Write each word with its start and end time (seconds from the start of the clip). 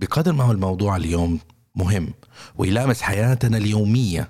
بقدر 0.00 0.32
ما 0.32 0.44
هو 0.44 0.52
الموضوع 0.52 0.96
اليوم 0.96 1.38
مهم 1.74 2.14
ويلامس 2.56 3.02
حياتنا 3.02 3.56
اليومية 3.56 4.28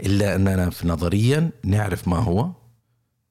إلا 0.00 0.34
أننا 0.34 0.70
في 0.70 0.88
نظريا 0.88 1.50
نعرف 1.64 2.08
ما 2.08 2.16
هو 2.16 2.50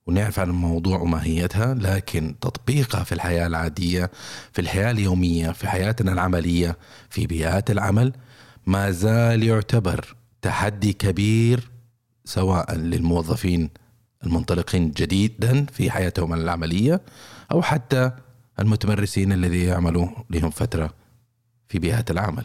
ونعرف 0.07 0.39
عن 0.39 0.49
الموضوع 0.49 0.99
وماهيتها 0.99 1.73
لكن 1.73 2.35
تطبيقها 2.41 3.03
في 3.03 3.11
الحياة 3.11 3.47
العادية 3.47 4.11
في 4.53 4.61
الحياة 4.61 4.91
اليومية 4.91 5.51
في 5.51 5.67
حياتنا 5.67 6.13
العملية 6.13 6.77
في 7.09 7.27
بيئات 7.27 7.71
العمل 7.71 8.13
ما 8.65 8.91
زال 8.91 9.43
يعتبر 9.43 10.15
تحدي 10.41 10.93
كبير 10.93 11.69
سواء 12.25 12.75
للموظفين 12.75 13.69
المنطلقين 14.23 14.91
جديدا 14.91 15.65
في 15.65 15.91
حياتهم 15.91 16.33
العملية 16.33 17.01
أو 17.51 17.61
حتى 17.61 18.11
المتمرسين 18.59 19.31
الذي 19.31 19.63
يعملوا 19.63 20.07
لهم 20.29 20.49
فترة 20.49 20.93
في 21.69 21.79
بيئات 21.79 22.11
العمل. 22.11 22.43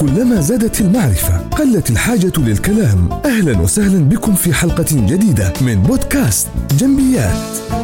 كلما 0.00 0.40
زادت 0.40 0.80
المعرفة 0.80 1.38
قلت 1.38 1.90
الحاجة 1.90 2.32
للكلام. 2.38 3.08
أهلا 3.24 3.60
وسهلا 3.60 3.98
بكم 3.98 4.34
في 4.34 4.54
حلقة 4.54 4.86
جديدة 4.90 5.52
من 5.60 5.82
بودكاست 5.82 6.48
جنبيات. 6.78 7.36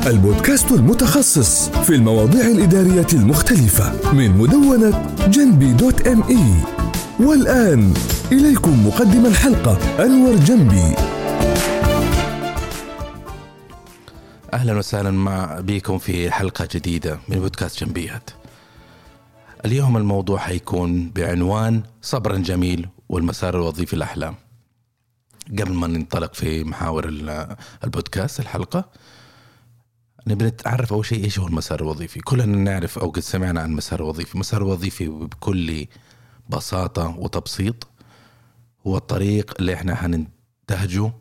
البودكاست 0.07 0.73
المتخصص 0.73 1.69
في 1.69 1.95
المواضيع 1.95 2.47
الإدارية 2.47 3.07
المختلفة 3.13 4.13
من 4.13 4.38
مدونة 4.38 5.16
جنبي 5.29 5.73
دوت 5.73 6.07
ام 6.07 6.23
اي 6.23 6.77
والآن 7.21 7.95
إليكم 8.33 8.87
مقدم 8.87 9.27
الحلقة 9.27 10.05
أنور 10.05 10.37
جنبي. 10.37 11.16
أهلا 14.56 14.78
وسهلا 14.78 15.10
مع 15.10 15.60
بكم 15.60 15.98
في 15.98 16.30
حلقة 16.30 16.69
جديدة 16.74 17.21
من 17.29 17.38
بودكاست 17.40 17.85
جنبيات. 17.85 18.30
اليوم 19.65 19.96
الموضوع 19.96 20.38
حيكون 20.38 21.10
بعنوان 21.10 21.82
صبرا 22.02 22.37
جميل 22.37 22.88
والمسار 23.09 23.54
الوظيفي 23.54 23.95
الأحلام. 23.95 24.35
قبل 25.48 25.73
ما 25.73 25.87
ننطلق 25.87 26.35
في 26.35 26.65
محاور 26.65 27.09
البودكاست 27.85 28.40
الحلقة 28.40 28.90
نبي 30.26 30.45
نتعرف 30.45 30.93
أول 30.93 31.07
شيء 31.07 31.24
إيش 31.24 31.38
هو 31.38 31.46
المسار 31.46 31.80
الوظيفي. 31.80 32.20
كلنا 32.20 32.57
نعرف 32.57 32.98
أو 32.98 33.10
قد 33.10 33.20
سمعنا 33.20 33.60
عن 33.60 33.70
المسار 33.70 34.01
الوظيفي 34.01 34.35
المسار 34.35 34.63
الوظيفي 34.63 35.09
بكل 35.09 35.87
بساطة 36.48 37.18
وتبسيط 37.18 37.88
هو 38.87 38.96
الطريق 38.96 39.54
اللي 39.59 39.74
إحنا 39.74 39.95
حننتهجه 39.95 41.13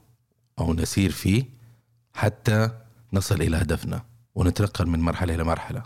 أو 0.60 0.74
نسير 0.74 1.12
فيه 1.12 1.44
حتى 2.14 2.85
نصل 3.16 3.42
إلى 3.42 3.58
هدفنا 3.58 4.06
ونتنقل 4.36 4.88
من 4.88 5.00
مرحلة 5.00 5.36
إلى 5.36 5.44
مرحلة. 5.44 5.84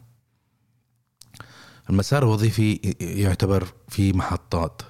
المسار 1.89 2.23
الوظيفي 2.23 2.73
يعتبر 2.99 3.67
في 3.87 4.13
محطات. 4.13 4.81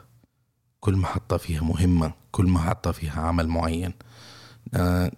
كل 0.79 0.95
محطة 0.95 1.37
فيها 1.37 1.61
مهمة 1.61 2.13
كل 2.31 2.45
محطة 2.47 2.91
فيها 2.91 3.21
عمل 3.21 3.47
معين. 3.47 3.93
آه، 4.73 5.11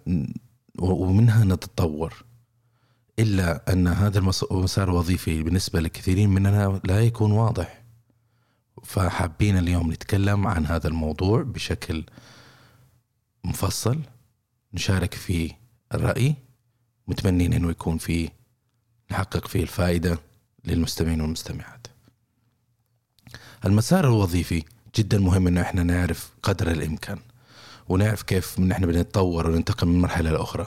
ومنها 0.78 1.44
نتطور. 1.44 2.24
إلا 3.18 3.72
أن 3.72 3.88
هذا 3.88 4.18
المسار 4.18 4.88
الوظيفي 4.88 5.42
بالنسبة 5.42 5.80
لكثيرين 5.80 6.30
مننا 6.30 6.80
لا 6.84 7.00
يكون 7.00 7.32
واضح. 7.32 7.82
فحابين 8.84 9.58
اليوم 9.58 9.92
نتكلم 9.92 10.46
عن 10.46 10.66
هذا 10.66 10.88
الموضوع 10.88 11.42
بشكل 11.42 12.04
مفصل 13.44 14.00
نشارك 14.74 15.14
فيه 15.14 15.58
الرأي. 15.94 16.36
متمنين 17.08 17.52
أنه 17.52 17.70
يكون 17.70 17.98
فيه 17.98 18.28
نحقق 19.10 19.48
فيه 19.48 19.62
الفائدة 19.62 20.18
للمستمعين 20.64 21.20
والمستمعات. 21.20 21.86
المسار 23.64 24.04
الوظيفي 24.04 24.62
جدا 24.96 25.18
مهم 25.18 25.46
إنه 25.46 25.62
إحنا 25.62 25.82
نعرف 25.82 26.30
قدر 26.42 26.70
الإمكان 26.70 27.18
ونعرف 27.88 28.22
كيف 28.22 28.58
من 28.58 28.72
إحنا 28.72 28.86
بنتطور 28.86 29.50
وننتقل 29.50 29.86
من 29.86 30.00
مرحلة 30.00 30.30
لاخرى 30.30 30.66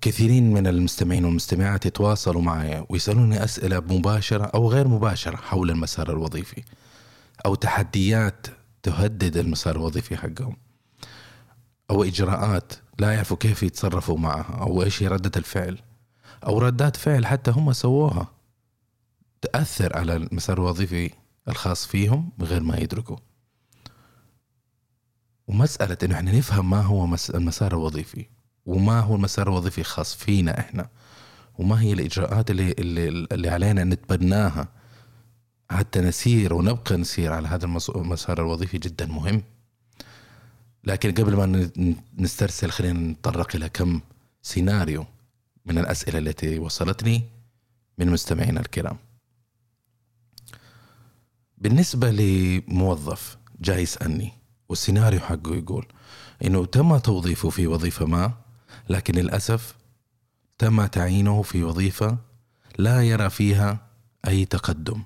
كثيرين 0.00 0.52
من 0.52 0.66
المستمعين 0.66 1.24
والمستمعات 1.24 1.86
يتواصلوا 1.86 2.42
معي 2.42 2.86
ويسألوني 2.88 3.44
أسئلة 3.44 3.80
مباشرة 3.80 4.44
أو 4.44 4.70
غير 4.70 4.88
مباشرة 4.88 5.36
حول 5.36 5.70
المسار 5.70 6.10
الوظيفي 6.10 6.62
أو 7.46 7.54
تحديات 7.54 8.46
تهدد 8.82 9.36
المسار 9.36 9.76
الوظيفي 9.76 10.16
حقهم 10.16 10.56
أو 11.90 12.04
إجراءات 12.04 12.72
لا 12.98 13.12
يعرفوا 13.14 13.36
كيف 13.36 13.62
يتصرفوا 13.62 14.18
معها 14.18 14.54
أو 14.60 14.82
إيش 14.82 15.02
هي 15.02 15.08
ردة 15.08 15.30
الفعل. 15.36 15.78
أو 16.46 16.58
ردات 16.58 16.96
فعل 16.96 17.26
حتى 17.26 17.50
هم 17.50 17.72
سووها. 17.72 18.26
تأثر 19.42 19.96
على 19.98 20.16
المسار 20.16 20.58
الوظيفي 20.58 21.10
الخاص 21.48 21.86
فيهم 21.86 22.32
من 22.38 22.46
غير 22.46 22.62
ما 22.62 22.76
يدركوا. 22.78 23.16
ومسألة 25.48 25.98
إنه 26.02 26.14
إحنا 26.14 26.32
نفهم 26.32 26.70
ما 26.70 26.80
هو 26.80 27.16
المسار 27.34 27.72
الوظيفي 27.72 28.26
وما 28.66 29.00
هو 29.00 29.14
المسار 29.16 29.48
الوظيفي 29.48 29.80
الخاص 29.80 30.14
فينا 30.14 30.58
إحنا 30.60 30.88
وما 31.58 31.80
هي 31.80 31.92
الإجراءات 31.92 32.50
اللي, 32.50 32.72
اللي, 32.72 33.08
اللي 33.32 33.48
علينا 33.48 33.84
نتبناها. 33.84 34.68
حتى 35.70 36.00
نسير 36.00 36.54
ونبقى 36.54 36.96
نسير 36.96 37.32
على 37.32 37.48
هذا 37.48 37.64
المسار 37.96 38.40
الوظيفي 38.40 38.78
جدا 38.78 39.06
مهم. 39.06 39.42
لكن 40.84 41.12
قبل 41.12 41.36
ما 41.36 41.70
نسترسل 42.18 42.70
خلينا 42.70 42.98
نتطرق 42.98 43.56
إلى 43.56 43.68
كم 43.68 44.00
سيناريو 44.42 45.06
من 45.66 45.78
الأسئلة 45.78 46.18
التي 46.18 46.58
وصلتني 46.58 47.22
من 47.98 48.10
مستمعينا 48.10 48.60
الكرام. 48.60 48.96
بالنسبة 51.58 52.10
لموظف 52.10 53.36
جاي 53.60 53.82
يسألني 53.82 54.32
والسيناريو 54.68 55.20
حقه 55.20 55.54
يقول 55.56 55.86
إنه 56.44 56.64
تم 56.66 56.98
توظيفه 56.98 57.50
في 57.50 57.66
وظيفة 57.66 58.06
ما 58.06 58.32
لكن 58.88 59.14
للأسف 59.14 59.74
تم 60.58 60.86
تعيينه 60.86 61.42
في 61.42 61.62
وظيفة 61.62 62.18
لا 62.78 63.02
يرى 63.02 63.30
فيها 63.30 63.86
أي 64.26 64.44
تقدم 64.44 65.02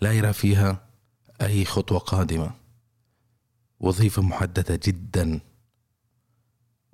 لا 0.00 0.12
يرى 0.12 0.32
فيها 0.32 0.86
أي 1.42 1.64
خطوة 1.64 1.98
قادمة. 1.98 2.50
وظيفة 3.80 4.22
محددة 4.22 4.80
جدا. 4.84 5.40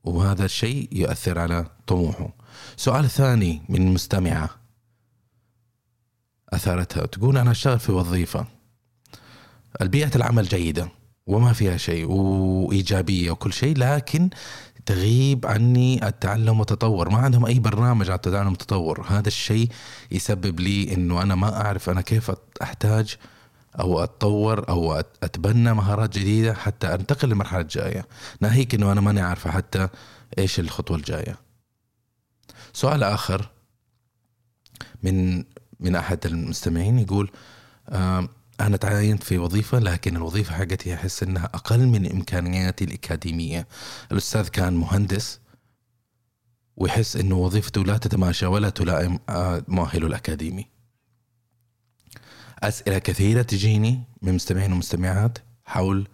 وهذا 0.04 0.44
الشيء 0.44 0.88
يؤثر 0.92 1.38
على 1.38 1.70
طموحه. 1.86 2.28
سؤال 2.76 3.10
ثاني 3.10 3.62
من 3.68 3.94
مستمعة 3.94 4.50
أثارتها. 6.48 7.06
تقول 7.06 7.36
أنا 7.38 7.50
أشتغل 7.50 7.78
في 7.78 7.92
وظيفة. 7.92 8.46
البيئة 9.80 10.16
العمل 10.16 10.44
جيدة 10.44 10.88
وما 11.26 11.52
فيها 11.52 11.76
شيء 11.76 12.06
وإيجابية 12.10 13.30
وكل 13.30 13.52
شيء 13.52 13.76
لكن 13.78 14.30
تغيب 14.86 15.46
عني 15.46 16.08
التعلم 16.08 16.58
والتطور. 16.58 17.10
ما 17.10 17.18
عندهم 17.18 17.46
أي 17.46 17.58
برنامج 17.58 18.10
على 18.10 18.16
التعلم 18.16 18.48
والتطور. 18.48 19.06
هذا 19.08 19.28
الشيء 19.28 19.68
يسبب 20.10 20.60
لي 20.60 20.94
أنه 20.94 21.22
أنا 21.22 21.34
ما 21.34 21.60
أعرف 21.66 21.90
أنا 21.90 22.00
كيف 22.00 22.32
أحتاج 22.62 23.16
أو 23.80 24.02
أتطور 24.04 24.68
أو 24.68 24.92
أتبنى 25.22 25.74
مهارات 25.74 26.18
جديدة 26.18 26.54
حتى 26.54 26.94
أنتقل 26.94 27.28
للمرحله 27.28 27.60
الجايه 27.60 28.06
ناهيك 28.40 28.74
إنه 28.74 28.92
أنا 28.92 29.00
ماني 29.00 29.20
عارفة 29.20 29.50
حتى 29.50 29.88
إيش 30.38 30.60
الخطوة 30.60 30.96
الجاية. 30.96 31.36
سؤال 32.72 33.02
آخر 33.02 33.48
من 35.02 35.44
من 35.80 35.96
أحد 35.96 36.26
المستمعين 36.26 36.98
يقول 36.98 37.30
أنا 38.60 38.76
تعينت 38.80 39.22
في 39.22 39.38
وظيفة 39.38 39.78
لكن 39.78 40.16
الوظيفة 40.16 40.54
حقتي 40.54 40.94
أحس 40.94 41.22
إنها 41.22 41.44
أقل 41.44 41.86
من 41.86 42.12
إمكانياتي 42.12 42.84
الأكاديمية. 42.84 43.66
الأستاذ 44.12 44.48
كان 44.48 44.72
مهندس 44.74 45.40
ويحس 46.76 47.16
إنه 47.16 47.36
وظيفته 47.36 47.84
لا 47.84 47.96
تتماشى 47.96 48.46
ولا 48.46 48.70
تلائم 48.70 49.18
آه، 49.28 49.62
مؤهله 49.68 50.06
الأكاديمي. 50.06 50.79
أسئلة 52.62 52.98
كثيرة 52.98 53.42
تجيني 53.42 54.02
من 54.22 54.34
مستمعين 54.34 54.72
ومستمعات 54.72 55.38
حول 55.64 56.08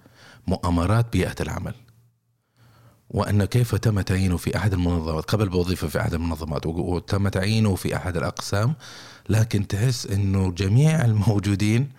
مؤامرات 0.46 1.12
بيئة 1.12 1.34
العمل. 1.40 1.74
وأن 3.10 3.44
كيف 3.44 3.74
تم 3.74 4.00
تعيينه 4.00 4.36
في 4.36 4.56
أحد 4.56 4.72
المنظمات 4.72 5.24
قبل 5.24 5.48
بوظيفة 5.48 5.88
في 5.88 6.00
أحد 6.00 6.14
المنظمات 6.14 6.66
وتم 6.66 7.28
تعيينه 7.28 7.74
في 7.74 7.96
أحد 7.96 8.16
الأقسام 8.16 8.74
لكن 9.28 9.66
تحس 9.66 10.06
أنه 10.06 10.52
جميع 10.52 11.04
الموجودين 11.04 11.92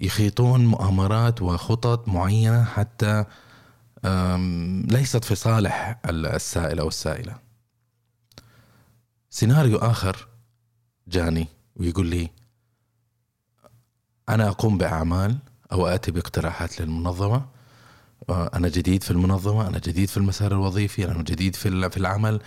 يخيطون 0.00 0.66
مؤامرات 0.66 1.42
وخطط 1.42 2.08
معينة 2.08 2.64
حتى 2.64 3.24
ليست 4.94 5.24
في 5.24 5.34
صالح 5.34 6.00
السائل 6.06 6.78
أو 6.78 6.88
السائلة. 6.88 7.36
سيناريو 9.30 9.78
آخر 9.78 10.28
جاني 11.08 11.46
ويقول 11.76 12.06
لي 12.06 12.30
أنا 14.34 14.48
أقوم 14.48 14.78
بأعمال 14.78 15.38
أو 15.72 15.86
آتي 15.86 16.10
باقتراحات 16.12 16.80
للمنظمة. 16.80 17.46
آه، 18.30 18.50
أنا 18.54 18.68
جديد 18.68 19.02
في 19.02 19.10
المنظمة 19.10 19.68
أنا 19.68 19.78
جديد 19.78 20.08
في 20.08 20.16
المسار 20.16 20.52
الوظيفي 20.52 21.10
أنا 21.10 21.22
جديد 21.22 21.56
في 21.56 21.90
في 21.90 21.96
العمل. 21.96 22.40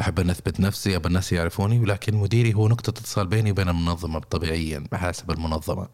أحب 0.00 0.20
أن 0.20 0.30
أثبت 0.30 0.60
نفسي 0.60 0.96
أبى 0.96 1.08
الناس 1.08 1.32
يعرفوني 1.32 1.78
ولكن 1.78 2.16
مديري 2.16 2.54
هو 2.54 2.68
نقطة 2.68 2.90
اتصال 2.90 3.26
بيني 3.26 3.50
وبين 3.50 3.68
المنظمة 3.68 4.18
طبيعيا 4.18 4.84
بحسب 4.92 5.30
المنظمة. 5.30 5.88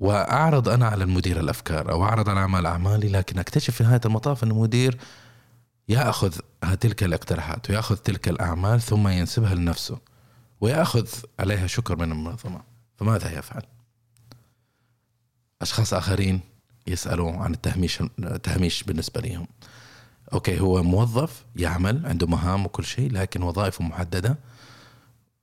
وأعرض 0.00 0.68
أنا 0.68 0.86
على 0.86 1.04
المدير 1.04 1.40
الأفكار 1.40 1.92
أو 1.92 2.04
أعرض 2.04 2.28
على 2.28 2.40
أعمال 2.40 2.66
أعمالي 2.66 3.08
لكن 3.08 3.38
أكتشف 3.38 3.74
في 3.74 3.84
نهاية 3.84 4.00
المطاف 4.04 4.44
أن 4.44 4.50
المدير 4.50 4.98
يأخذ 5.88 6.36
تلك 6.80 7.02
الاقتراحات 7.04 7.70
ويأخذ 7.70 7.96
تلك 7.96 8.28
الأعمال 8.28 8.80
ثم 8.80 9.08
ينسبها 9.08 9.54
لنفسه 9.54 9.98
ويأخذ 10.60 11.08
عليها 11.40 11.66
شكر 11.66 11.96
من 11.96 12.12
المنظمة. 12.12 12.62
فماذا 12.96 13.38
يفعل؟ 13.38 13.62
أشخاص 15.62 15.94
آخرين 15.94 16.40
يسألوا 16.86 17.32
عن 17.32 17.54
التهميش 17.54 18.00
التهميش 18.18 18.82
بالنسبة 18.82 19.20
لهم. 19.20 19.46
أوكي 20.32 20.60
هو 20.60 20.82
موظف 20.82 21.44
يعمل 21.56 22.06
عنده 22.06 22.26
مهام 22.26 22.66
وكل 22.66 22.84
شيء 22.84 23.12
لكن 23.12 23.42
وظائفه 23.42 23.84
محددة. 23.84 24.38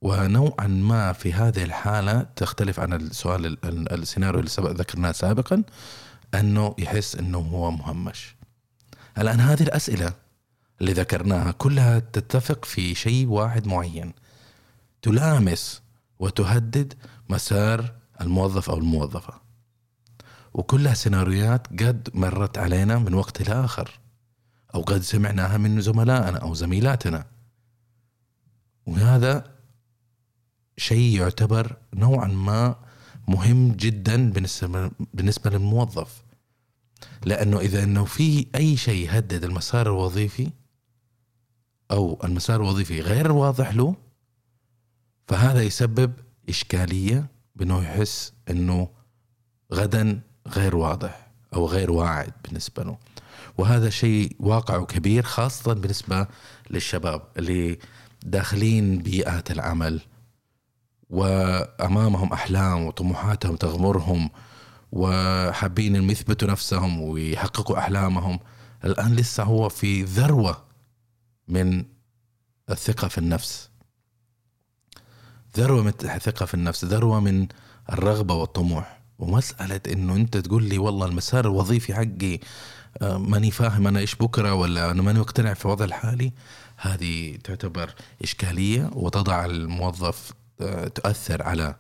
ونوعا 0.01 0.67
ما 0.67 1.13
في 1.13 1.33
هذه 1.33 1.63
الحالة 1.63 2.25
تختلف 2.35 2.79
عن 2.79 2.93
السؤال 2.93 3.57
السيناريو 3.65 4.39
اللي 4.39 4.49
سبق 4.49 4.71
ذكرناه 4.71 5.11
سابقا 5.11 5.63
أنه 6.33 6.75
يحس 6.77 7.15
أنه 7.15 7.37
هو 7.37 7.71
مهمش. 7.71 8.35
الآن 9.17 9.39
هذه 9.39 9.63
الأسئلة 9.63 10.13
اللي 10.81 10.93
ذكرناها 10.93 11.51
كلها 11.51 11.99
تتفق 11.99 12.65
في 12.65 12.95
شيء 12.95 13.27
واحد 13.27 13.67
معين. 13.67 14.13
تلامس 15.01 15.81
وتهدد 16.19 16.93
مسار 17.29 17.93
الموظف 18.21 18.69
أو 18.69 18.77
الموظفة. 18.77 19.48
وكلها 20.53 20.93
سيناريوهات 20.93 21.67
قد 21.67 22.09
مرت 22.13 22.57
علينا 22.57 22.97
من 22.97 23.13
وقت 23.13 23.49
لآخر 23.49 23.99
أو 24.75 24.81
قد 24.81 25.01
سمعناها 25.01 25.57
من 25.57 25.81
زملائنا 25.81 26.37
أو 26.37 26.53
زميلاتنا. 26.53 27.25
وهذا 28.85 29.55
شيء 30.77 31.19
يعتبر 31.19 31.77
نوعا 31.93 32.27
ما 32.27 32.75
مهم 33.27 33.71
جدا 33.71 34.31
بالنسبة 34.31 34.91
بالنسبة 35.13 35.49
للموظف. 35.49 36.23
لأنه 37.25 37.59
إذا 37.59 37.83
إنه 37.83 38.05
في 38.05 38.47
أي 38.55 38.77
شيء 38.77 39.05
يهدد 39.05 39.43
المسار 39.43 39.87
الوظيفي 39.87 40.49
أو 41.91 42.19
المسار 42.23 42.61
الوظيفي 42.61 43.01
غير 43.01 43.31
واضح 43.31 43.73
له 43.73 43.95
فهذا 45.27 45.61
يسبب 45.61 46.13
إشكالية 46.49 47.27
بأنه 47.55 47.83
يحس 47.83 48.33
إنه 48.49 48.89
غدا 49.73 50.21
غير 50.53 50.75
واضح 50.75 51.27
أو 51.53 51.67
غير 51.67 51.91
واعد 51.91 52.33
بالنسبة 52.43 52.83
له. 52.83 52.97
وهذا 53.57 53.89
شيء 53.89 54.35
واقعه 54.39 54.85
كبير 54.85 55.23
خاصة 55.23 55.73
بالنسبة 55.73 56.27
للشباب 56.69 57.21
اللي 57.37 57.79
داخلين 58.23 58.97
بيئات 58.97 59.51
العمل. 59.51 60.01
وأمامهم 61.09 62.33
أحلام 62.33 62.85
وطموحاتهم 62.85 63.55
تغمرهم 63.55 64.29
وحابين 64.91 65.95
انهم 65.95 66.09
يثبتوا 66.11 66.47
نفسهم 66.47 67.01
ويحققوا 67.01 67.77
أحلامهم. 67.77 68.39
الآن 68.85 69.15
لسه 69.15 69.43
هو 69.43 69.69
في 69.69 70.03
ذروة 70.03 70.63
من 71.47 71.85
الثقة 72.69 73.07
في 73.07 73.17
النفس. 73.17 73.69
ذروة 75.57 75.83
من 75.83 75.93
الثقة 76.03 76.45
في 76.45 76.53
النفس 76.53 76.85
ذروة 76.85 77.19
من 77.19 77.47
الرغبة 77.89 78.33
والطموح. 78.33 78.98
ومسألة 79.19 79.81
إنه 79.87 80.15
أنت 80.15 80.37
تقول 80.37 80.63
لي 80.63 80.77
والله 80.77 81.05
المسار 81.05 81.45
الوظيفي 81.45 81.93
حقي 81.93 82.39
آه، 83.01 83.17
ماني 83.17 83.51
فاهم 83.51 83.87
أنا 83.87 83.99
إيش 83.99 84.15
بكرة 84.15 84.53
ولا 84.53 84.91
أنا 84.91 85.01
ماني 85.01 85.19
مقتنع 85.19 85.53
في 85.53 85.65
الوضع 85.65 85.85
الحالي. 85.85 86.31
هذه 86.77 87.37
تعتبر 87.43 87.93
إشكالية 88.23 88.89
وتضع 88.93 89.45
الموظف 89.45 90.33
تؤثر 90.95 91.43
على 91.43 91.75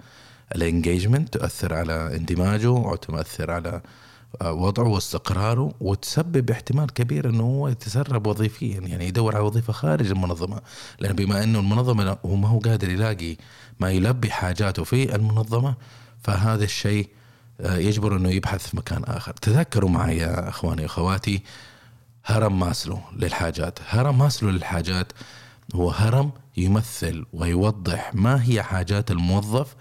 الانجيجمنت 0.55 1.33
تؤثر 1.37 1.73
على 1.73 2.15
اندماجه 2.15 2.69
وتؤثر 2.71 3.51
على 3.51 3.81
آه، 4.41 4.53
وضعه 4.53 4.87
واستقراره 4.87 5.73
وتسبب 5.81 6.51
احتمال 6.51 6.93
كبير 6.93 7.29
إنه 7.29 7.43
هو 7.43 7.67
يتسرب 7.67 8.27
وظيفيا 8.27 8.79
يعني 8.79 9.07
يدور 9.07 9.35
على 9.35 9.45
وظيفة 9.45 9.73
خارج 9.73 10.11
المنظمة. 10.11 10.61
لأن 10.99 11.15
بما 11.15 11.43
إنه 11.43 11.59
المنظمة 11.59 12.17
هو 12.25 12.35
ما 12.35 12.47
هو 12.47 12.59
قادر 12.59 12.89
يلاقي 12.89 13.37
ما 13.79 13.91
يلبي 13.91 14.31
حاجاته 14.31 14.83
في 14.83 15.15
المنظمة 15.15 15.75
فهذا 16.23 16.63
الشيء 16.63 17.03
آه، 17.03 17.18
يجبر 17.59 18.15
أنه 18.15 18.29
يبحث 18.29 18.67
في 18.67 18.77
مكان 18.77 19.03
آخر. 19.03 19.33
تذكروا 19.33 19.89
معي 19.89 20.17
يا 20.17 20.49
أخواني 20.49 20.81
وأخواتي 20.81 21.43
هرم 22.25 22.59
ماسلو 22.59 22.99
للحاجات. 23.15 23.79
هرم 23.87 24.17
ماسلو 24.17 24.49
للحاجات 24.49 25.13
هو 25.75 25.89
هرم 25.89 26.31
يمثل 26.57 27.25
ويوضح 27.33 28.11
ما 28.13 28.43
هي 28.43 28.63
حاجات 28.63 29.11
الموظف 29.11 29.75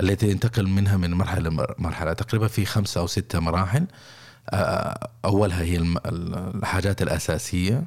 التي 0.00 0.30
ينتقل 0.30 0.66
منها 0.66 0.96
من 0.96 1.14
مرحلة 1.14 1.50
لمرحلة 1.50 2.12
تقريبا 2.12 2.48
في 2.48 2.64
خمسة 2.64 3.00
أو 3.00 3.06
ستة 3.06 3.40
مراحل. 3.40 3.86
أولها 5.24 5.62
هي 5.62 5.76
الحاجات 6.06 7.02
الأساسية. 7.02 7.84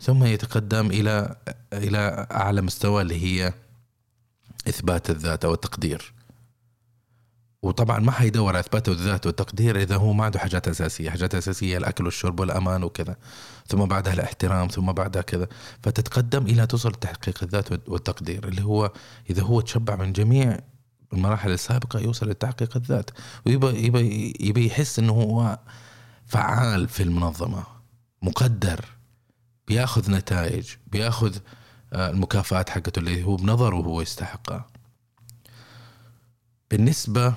ثم 0.00 0.24
يتقدم 0.24 0.86
إلى 0.86 1.36
إلى 1.72 2.26
أعلى 2.32 2.62
مستوى 2.62 3.02
اللي 3.02 3.22
هي 3.22 3.52
إثبات 4.68 5.10
الذات 5.10 5.44
أو 5.44 5.54
التقدير. 5.54 6.12
وطبعا 7.62 7.98
ما 7.98 8.12
حيدور 8.12 8.48
على 8.48 8.60
إثبات 8.60 8.88
الذات 8.88 9.26
والتقدير 9.26 9.80
إذا 9.80 9.96
هو 9.96 10.12
ما 10.12 10.24
عنده 10.24 10.38
حاجات 10.38 10.68
أساسية، 10.68 11.10
حاجات 11.10 11.34
أساسية 11.34 11.78
الأكل 11.78 12.04
والشرب 12.04 12.40
والأمان 12.40 12.82
وكذا، 12.82 13.16
ثم 13.66 13.84
بعدها 13.84 14.12
الاحترام، 14.12 14.68
ثم 14.68 14.92
بعدها 14.92 15.22
كذا، 15.22 15.48
فتتقدم 15.82 16.46
إلى 16.46 16.66
توصل 16.66 16.88
لتحقيق 16.88 17.42
الذات 17.42 17.88
والتقدير 17.88 18.48
اللي 18.48 18.64
هو 18.64 18.92
إذا 19.30 19.42
هو 19.42 19.60
تشبع 19.60 19.96
من 19.96 20.12
جميع 20.12 20.58
المراحل 21.12 21.50
السابقة 21.50 22.00
يوصل 22.00 22.30
لتحقيق 22.30 22.76
الذات، 22.76 23.10
ويبى 23.46 23.66
يبى 23.66 24.34
يبى 24.40 24.66
يحس 24.66 24.98
إنه 24.98 25.12
هو 25.12 25.58
فعال 26.26 26.88
في 26.88 27.02
المنظمة، 27.02 27.62
مقدر، 28.22 28.84
بياخذ 29.68 30.10
نتائج، 30.10 30.68
بياخذ 30.86 31.36
آه، 31.92 32.10
المكافآت 32.10 32.70
حقته 32.70 32.98
اللي 32.98 33.24
هو 33.24 33.36
بنظره 33.36 33.76
هو 33.76 34.00
يستحقها. 34.00 34.66
بالنسبة 36.70 37.34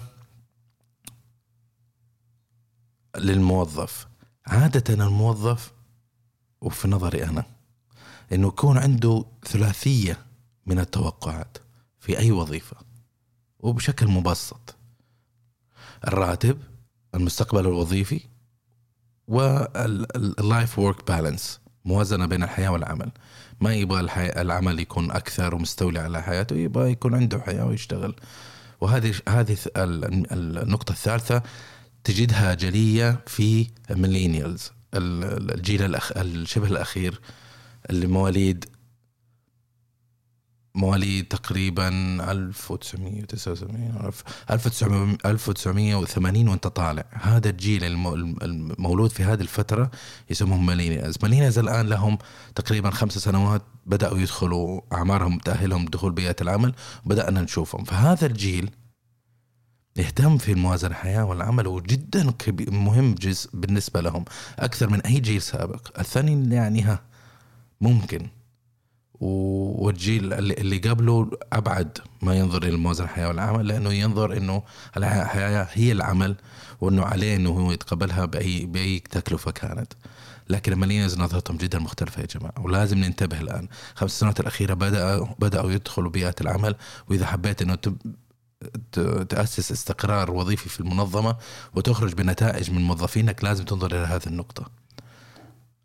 للموظف. 3.17 4.07
عادة 4.47 4.93
الموظف 4.93 5.71
وفي 6.61 6.87
نظري 6.87 7.23
أنا 7.23 7.45
أنه 8.33 8.47
يكون 8.47 8.77
عنده 8.77 9.25
ثلاثية 9.45 10.25
من 10.65 10.79
التوقعات 10.79 11.57
في 11.99 12.19
أي 12.19 12.31
وظيفة 12.31 12.77
وبشكل 13.59 14.07
مبسط. 14.07 14.75
الراتب 16.07 16.59
المستقبل 17.15 17.59
الوظيفي 17.59 18.21
واللايف 19.27 20.79
ورك 20.79 21.11
بالانس 21.11 21.59
موازنة 21.85 22.25
بين 22.25 22.43
الحياة 22.43 22.69
والعمل. 22.69 23.11
ما 23.61 23.73
يبغى 23.73 23.99
العمل 24.17 24.79
يكون 24.79 25.11
أكثر 25.11 25.55
ومستولي 25.55 25.99
على 25.99 26.21
حياته 26.21 26.55
يبغى 26.55 26.91
يكون 26.91 27.15
عنده 27.15 27.41
حياة 27.41 27.65
ويشتغل. 27.65 28.15
وهذه 28.81 29.13
هذه 29.29 29.57
النقطة 29.77 30.91
الثالثة 30.91 31.43
تجدها 32.03 32.53
جلية 32.53 33.19
في 33.27 33.67
الميلينيالز 33.91 34.71
الجيل 34.93 35.81
الأخ 35.81 36.11
الشبه 36.17 36.67
الأخير 36.67 37.19
اللي 37.89 38.07
مواليد 38.07 38.65
مواليد 40.75 41.27
تقريبا 41.27 41.87
1979 42.31 45.17
1980 45.25 46.47
وانت 46.47 46.67
طالع. 46.67 47.03
هذا 47.11 47.49
الجيل 47.49 47.83
المولود 48.43 49.09
في 49.09 49.23
هذه 49.23 49.41
الفترة 49.41 49.91
يسموهم 50.29 50.65
مالينيز 50.65 51.17
مالينيز 51.23 51.59
الآن 51.59 51.87
لهم 51.87 52.17
تقريبا 52.55 52.89
خمس 52.89 53.17
سنوات 53.17 53.61
بدأوا 53.85 54.19
يدخلوا 54.19 54.81
أعمارهم 54.93 55.39
تأهلهم 55.39 55.85
دخول 55.85 56.11
بيئة 56.11 56.35
العمل 56.41 56.73
بدأنا 57.05 57.41
نشوفهم. 57.41 57.83
فهذا 57.83 58.25
الجيل 58.25 58.69
يهتم 59.97 60.37
في 60.37 60.51
الموازنة 60.51 60.91
الحياة 60.91 61.25
والعمل 61.25 61.67
وجدا 61.67 62.33
مهم 62.71 63.15
جزء 63.15 63.49
بالنسبة 63.53 64.01
لهم. 64.01 64.25
أكثر 64.59 64.89
من 64.89 65.01
أي 65.01 65.19
جيل 65.19 65.41
سابق. 65.41 65.99
الثاني 65.99 66.55
يعني 66.55 66.81
ها 66.81 67.01
ممكن. 67.81 68.27
والجيل 69.19 70.33
اللي 70.33 70.77
قبله 70.77 71.31
أبعد 71.53 71.97
ما 72.21 72.35
ينظر 72.35 72.63
إلى 72.63 72.77
موازنة 72.77 73.05
الحياة 73.05 73.27
والعمل 73.27 73.67
لأنه 73.67 73.93
ينظر 73.93 74.37
إنه 74.37 74.63
الحياة 74.97 75.67
هي 75.71 75.91
العمل 75.91 76.35
وإنه 76.81 77.03
عليه 77.03 77.35
إنه 77.35 77.49
هو 77.49 77.71
يتقبلها 77.71 78.25
باي 78.25 78.65
بأي 78.65 78.99
تكلفة 78.99 79.51
كانت. 79.51 79.93
لكن 80.49 80.73
المالينيز 80.73 81.19
نظرتهم 81.19 81.57
جدا 81.57 81.79
مختلفة 81.79 82.21
يا 82.21 82.27
جماعة 82.27 82.53
ولازم 82.59 82.97
ننتبه 82.97 83.39
الآن. 83.39 83.67
خمس 83.95 84.19
سنوات 84.19 84.39
الأخيرة 84.39 84.73
بدأوا 84.73 85.27
بدأوا 85.39 85.71
يدخلوا 85.71 86.11
بيئات 86.11 86.41
العمل 86.41 86.75
وإذا 87.09 87.25
حبيت 87.25 87.61
أنه 87.61 87.77
تأسس 89.29 89.71
استقرار 89.71 90.31
وظيفي 90.31 90.69
في 90.69 90.79
المنظمة 90.79 91.37
وتخرج 91.75 92.13
بنتائج 92.13 92.71
من 92.71 92.81
موظفينك 92.81 93.43
لازم 93.43 93.65
تنظر 93.65 93.91
إلى 93.91 94.07
هذه 94.07 94.27
النقطة. 94.27 94.71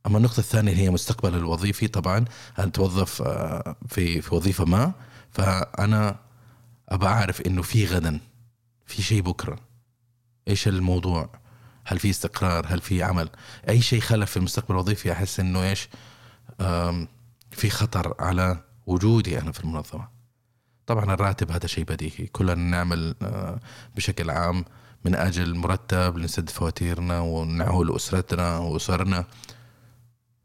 أما 0.07 0.19
النقطة 0.19 0.41
الثانية 0.41 0.75
هي 0.75 0.91
مستقبل 0.91 1.35
الوظيفي. 1.35 1.89
طبعا 1.89 2.25
أنا 2.59 2.71
توظف 2.71 3.23
آه، 3.23 3.77
في 3.89 4.23
في 4.23 4.35
وظيفة 4.35 4.65
ما 4.65 4.93
فأنا 5.31 6.17
أبى 6.89 7.07
أعرف 7.07 7.41
إنه 7.41 7.63
في 7.63 7.87
غدا 7.87 8.21
في 8.87 9.03
شيء 9.03 9.21
بكرة. 9.23 9.59
إيش 10.49 10.69
الموضوع؟ 10.69 11.31
هل 11.85 11.99
في 11.99 12.11
استقرار؟ 12.11 12.67
هل 12.69 12.81
في 12.81 13.03
عمل؟ 13.03 13.29
أي 13.69 13.81
شيء 13.81 14.01
خلف 14.01 14.31
في 14.31 14.37
المستقبل 14.37 14.75
الوظيفي 14.75 15.13
أحس 15.13 15.41
إنه 15.41 15.63
إيش؟ 15.63 15.89
في 17.51 17.71
خطر 17.71 18.15
على 18.19 18.65
وجودي 18.87 19.41
أنا 19.41 19.53
في 19.53 19.61
المنظمة. 19.61 20.16
طبعا 20.87 21.15
الراتب 21.15 21.51
هذا 21.51 21.67
شيء 21.67 21.85
بديهي. 21.85 22.27
كلنا 22.27 22.55
نعمل 22.55 23.15
آه، 23.23 23.61
بشكل 23.97 24.31
عام 24.31 24.65
من 25.05 25.15
أجل 25.15 25.55
مرتب 25.55 26.19
لنسد 26.19 26.51
فواتيرنا 26.51 27.21
ونعول 27.21 27.97
أسرتنا 27.97 28.59
وأسرنا. 28.59 29.25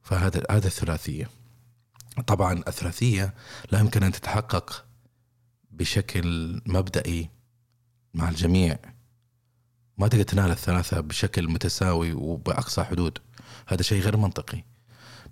فهذا 0.03 0.43
هذا 0.51 0.67
الثلاثية. 0.67 1.29
طبعا 2.27 2.63
الثلاثية 2.67 3.33
لا 3.71 3.79
يمكن 3.79 4.03
أن 4.03 4.11
تتحقق 4.11 4.85
بشكل 5.71 6.61
مبدئي 6.65 7.29
مع 8.13 8.29
الجميع. 8.29 8.77
ما 9.97 10.07
تقدر 10.07 10.23
تنال 10.23 10.51
الثلاثة 10.51 10.99
بشكل 10.99 11.47
متساوي 11.49 12.13
وبأقصى 12.13 12.83
حدود. 12.83 13.17
هذا 13.67 13.81
شيء 13.81 14.01
غير 14.01 14.17
منطقي. 14.17 14.63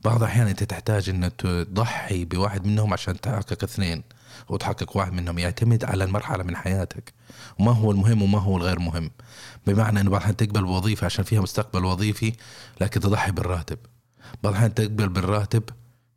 بعض 0.04 0.18
الأحيان 0.24 0.48
أنت 0.48 0.64
تحتاج 0.64 1.10
أن 1.10 1.38
تضحي 1.38 2.26
بواحد 2.26 2.66
منهم 2.66 2.94
عشان 2.94 3.22
تحقق 3.22 3.64
اثنين. 3.64 4.04
وتحقق 4.52 4.98
واحد 4.98 5.14
منهم 5.14 5.40
يعتمد 5.40 5.84
على 5.84 6.04
المرحلة 6.04 6.44
من 6.44 6.56
حياتك. 6.56 7.14
وما 7.60 7.72
هو 7.72 7.92
المهم 7.92 8.22
وما 8.22 8.40
هو 8.40 8.58
الغير 8.58 8.80
مهم. 8.80 9.12
بمعنى 9.68 10.02
أنه 10.02 10.10
بعض 10.10 10.20
الأحيان 10.22 10.38
تقبل 10.38 10.64
بوظيفة 10.64 11.06
عشان 11.06 11.24
فيها 11.24 11.42
مستقبل 11.42 11.86
وظيفي 11.86 12.34
لكن 12.82 13.00
تضحي 13.00 13.32
بالراتب. 13.32 13.78
بعض 14.44 14.54
الأحيان 14.54 14.74
تقبل 14.74 15.10
بالراتب 15.10 15.64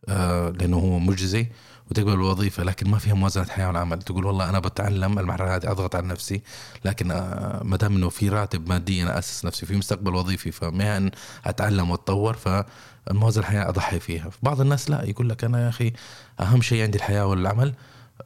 آه 0.09 0.51
لأنه 0.51 0.77
هو 0.77 0.99
مجزي 0.99 1.47
وتقبل 1.91 2.13
الوظيفة 2.13 2.63
لكن 2.65 2.91
ما 2.91 2.99
فيها 2.99 3.15
موازنة 3.15 3.45
حياة 3.45 3.67
والعمل. 3.67 4.03
تقول 4.03 4.25
والله 4.27 4.49
أنا 4.49 4.59
بتعلم 4.59 5.19
المرحلة 5.19 5.57
هذه 5.57 5.71
أضغط 5.71 5.97
على 5.97 6.07
نفسي 6.07 6.43
لكن 6.85 7.11
آه، 7.11 7.63
ما 7.65 7.77
دام 7.77 7.97
إنه 7.97 8.09
في 8.09 8.29
راتب 8.29 8.69
مادي 8.69 9.03
أنا 9.03 9.19
أسس 9.19 9.45
نفسي 9.45 9.67
في 9.67 9.77
مستقبل 9.77 10.15
وظيفي 10.15 10.51
فمهم 10.53 11.11
أتعلم 11.47 11.91
وأتطور 11.91 12.35
فالموازنة 12.35 13.45
الحياة 13.45 13.69
أضحي 13.69 14.01
فيها. 14.01 14.31
بعض 14.43 14.61
الناس 14.61 14.91
لا 14.91 15.05
يقول 15.05 15.29
لك 15.29 15.45
أنا 15.45 15.65
يا 15.65 15.69
أخي 15.69 15.93
أهم 16.41 16.63
شيء 16.63 16.83
عندي 16.83 16.99
الحياة 16.99 17.27
والعمل 17.27 17.75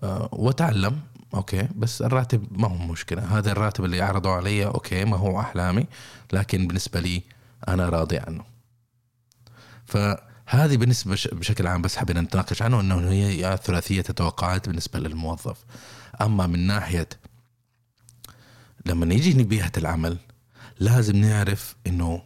آه، 0.03 0.29
وأتعلم 0.33 1.01
okay. 1.35 1.69
بس 1.77 2.03
الراتب 2.03 2.47
ما 2.51 2.69
هو 2.69 2.77
مشكلة. 2.77 3.39
هذا 3.39 3.53
الراتب 3.53 3.85
اللي 3.85 4.03
عرضوا 4.03 4.33
علي 4.33 4.67
okay 4.67 5.05
ما 5.05 5.17
هو 5.17 5.41
أحلامي 5.41 5.87
لكن 6.33 6.67
بالنسبة 6.67 7.01
لي 7.01 7.23
أنا 7.69 7.89
راضي 7.89 8.19
عنه. 8.19 8.45
ف 9.85 9.97
هذه 10.47 10.77
بالنسبة 10.77 11.17
بشكل 11.33 11.67
عام 11.67 11.83
بس 11.83 11.97
حبينا 11.97 12.21
نتناقش 12.21 12.63
عنه 12.63 12.81
إنه 12.81 13.11
هي 13.11 13.59
ثلاثية 13.65 14.05
التوقعات 14.09 14.69
بالنسبة 14.69 14.99
للموظف. 14.99 15.65
أما 16.21 16.47
من 16.47 16.67
ناحية 16.67 17.09
لما 18.87 19.07
نيجي 19.07 19.35
نبيهة 19.35 19.73
العمل 19.77 20.19
لازم 20.79 21.17
نعرف 21.17 21.77
إنه 21.87 22.23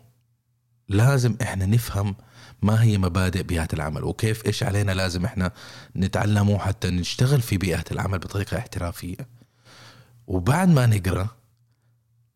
لازم 0.89 1.37
إحنا 1.43 1.67
نفهم 1.67 2.15
ما 2.62 2.83
هي 2.83 2.99
مبادئ 2.99 3.43
بيئة 3.43 3.69
العمل 3.73 4.05
وكيف 4.05 4.47
إيش 4.47 4.62
علينا 4.62 4.93
لازم 4.93 5.25
إحنا 5.25 5.52
نتعلمه 5.97 6.59
حتى 6.59 6.90
نشتغل 6.90 7.40
في 7.40 7.57
بيئة 7.57 7.85
العمل 7.93 8.19
بطريقة 8.19 8.59
احترافية. 8.59 9.17
وبعد 10.26 10.69
ما 10.69 10.87
نقرأ 10.87 11.29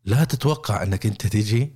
لا 0.05 0.25
تتوقع 0.25 0.83
إنك 0.83 1.07
أنت 1.07 1.27
تجي 1.27 1.73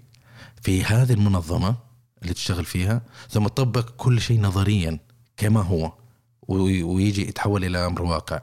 في 0.62 0.84
هذه 0.84 1.12
المنظمة 1.12 1.76
اللي 2.22 2.34
تشتغل 2.34 2.64
فيها 2.64 3.02
ثم 3.30 3.46
تطبق 3.46 3.90
كل 3.90 4.20
شيء 4.20 4.40
نظريا 4.40 4.98
كما 5.36 5.62
هو 5.62 5.92
ويجي 6.48 7.28
يتحول 7.28 7.64
إلى 7.64 7.86
أمر 7.86 8.02
واقع. 8.02 8.40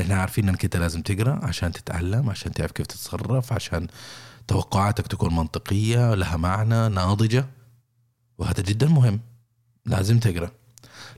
إحنا 0.00 0.14
عارفين 0.14 0.48
إنك 0.48 0.64
أنت 0.64 0.76
لازم 0.76 1.02
تقرأ 1.02 1.44
عشان 1.44 1.72
تتعلم 1.72 2.30
عشان 2.30 2.52
تعرف 2.52 2.72
كيف 2.72 2.86
تتصرف 2.86 3.52
عشان 3.52 3.86
توقعاتك 4.48 5.06
تكون 5.06 5.36
منطقية 5.36 6.14
لها 6.14 6.36
معنى 6.36 6.88
ناضجة 6.88 7.46
وهذا 8.38 8.62
جدا 8.62 8.86
مهم. 8.86 9.20
لازم 9.88 10.18
تقرأ. 10.18 10.50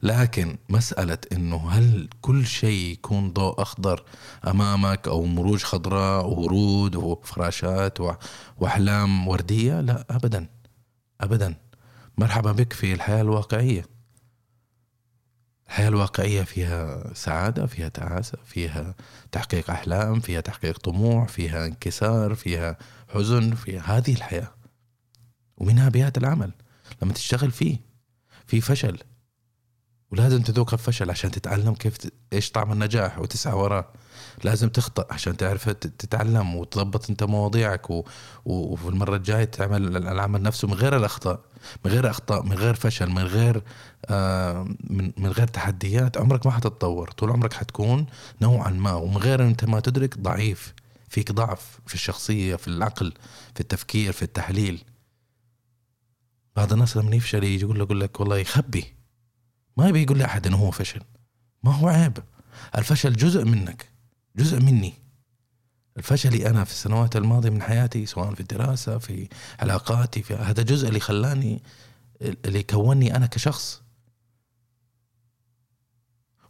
لكن 0.03 0.59
مسألة 0.69 1.19
إنه 1.33 1.71
هل 1.71 2.09
كل 2.21 2.47
شيء 2.47 2.93
يكون 2.93 3.33
ضوء 3.33 3.63
أخضر 3.63 4.05
أمامك 4.47 5.09
أو 5.09 5.25
مروج 5.25 5.63
خضراء 5.63 6.27
وورود 6.27 6.97
وفراشات 6.97 7.99
وأحلام 8.59 9.29
وردية؟ 9.29 9.81
لا 9.81 10.07
ابدا. 10.11 10.47
ابدا. 11.21 11.55
مرحبا 12.19 12.53
بك 12.53 12.73
في 12.73 12.93
الحياة 12.93 13.21
الواقعية. 13.21 13.87
الحياة 15.67 15.89
الواقعية 15.89 16.43
فيها 16.43 17.15
سعادة 17.15 17.67
فيها 17.67 17.89
تعاسة 17.89 18.39
فيها 18.45 18.95
تحقيق 19.33 19.71
أحلام 19.71 20.21
فيها 20.21 20.41
تحقيق 20.41 20.79
طموح 20.79 21.29
فيها 21.29 21.67
انكسار 21.67 22.35
فيها 22.35 22.79
حزن 23.09 23.55
فيها 23.55 23.83
هذه 23.99 24.13
الحياة. 24.13 24.55
ومنها 25.57 25.89
بيئة 25.89 26.13
العمل. 26.17 26.53
لما 27.03 27.13
تشتغل 27.13 27.51
فيه. 27.51 27.90
في 28.51 28.61
فشل. 28.61 28.99
ولازم 30.11 30.43
تذوق 30.43 30.73
الفشل 30.73 31.11
عشان 31.11 31.31
تتعلم 31.31 31.75
كيف 31.75 31.97
ت... 31.97 32.13
إيش 32.33 32.51
طعم 32.51 32.73
النجاح 32.73 33.19
وتسعى 33.19 33.53
وراه. 33.53 33.89
لازم 34.45 34.69
تخطأ 34.69 35.07
عشان 35.11 35.37
تعرف 35.37 35.69
تتعلم 35.69 36.57
وتضبط 36.57 37.11
أنت 37.11 37.23
مواضيعك 37.25 37.91
و... 37.91 38.05
وفي 38.45 38.89
المرة 38.89 39.17
الجاية 39.17 39.45
تعمل 39.45 39.97
العمل 39.97 40.43
نفسه 40.43 40.69
من 40.69 40.75
غير 40.75 40.97
الأخطاء 40.97 41.41
من 41.85 41.91
غير 41.91 42.11
أخطاء 42.11 42.43
من 42.43 42.53
غير 42.53 42.75
فشل 42.75 43.11
من 43.11 43.23
غير 43.23 43.63
آه 44.07 44.69
من, 44.81 45.13
من 45.17 45.31
غير 45.31 45.47
تحديات. 45.47 46.19
عمرك 46.19 46.47
ما 46.47 46.53
حتتطور. 46.53 47.11
طول 47.11 47.31
عمرك 47.31 47.53
حتكون 47.53 48.07
نوعا 48.43 48.71
ما. 48.71 48.93
ومن 48.93 49.17
غير 49.17 49.43
أنت 49.43 49.65
ما 49.65 49.81
تدرك 49.81 50.19
ضعيف. 50.19 50.75
فيك 51.09 51.33
ضعف 51.33 51.81
في 51.87 51.95
الشخصية 51.95 52.57
في 52.57 52.69
العقل 52.69 53.13
في 53.55 53.61
التفكير 53.61 54.13
في 54.13 54.23
التحليل. 54.23 54.85
بعض 56.57 56.73
الناس 56.73 56.97
لما 56.97 57.17
يفشل 57.17 57.45
يجي 57.45 57.65
يقول 57.65 57.77
يقول 57.77 58.01
لك 58.01 58.21
والله 58.21 58.39
يخبي. 58.39 58.95
ما 59.77 59.89
يبي 59.89 60.03
يقول 60.03 60.19
لأحد 60.19 60.47
إنه 60.47 60.57
هو 60.57 60.71
فشل. 60.71 61.01
ما 61.63 61.75
هو 61.75 61.89
عيب. 61.89 62.19
الفشل 62.79 63.13
جزء 63.13 63.45
منك 63.45 63.89
جزء 64.37 64.61
مني. 64.61 64.95
الفشلي 65.97 66.51
أنا 66.51 66.65
في 66.65 66.71
السنوات 66.71 67.17
الماضية 67.17 67.51
من 67.51 67.63
حياتي 67.63 68.07
سواء 68.07 68.35
في 68.35 68.41
الدراسة 68.41 68.99
في 68.99 69.29
علاقاتي 69.61 70.23
في 70.23 70.35
هذا 70.35 70.63
جزء 70.63 70.89
اللي 70.89 71.01
خلاني 71.01 71.63
اللي 72.23 72.63
كونني 72.63 73.17
أنا 73.17 73.27
كشخص. 73.27 73.83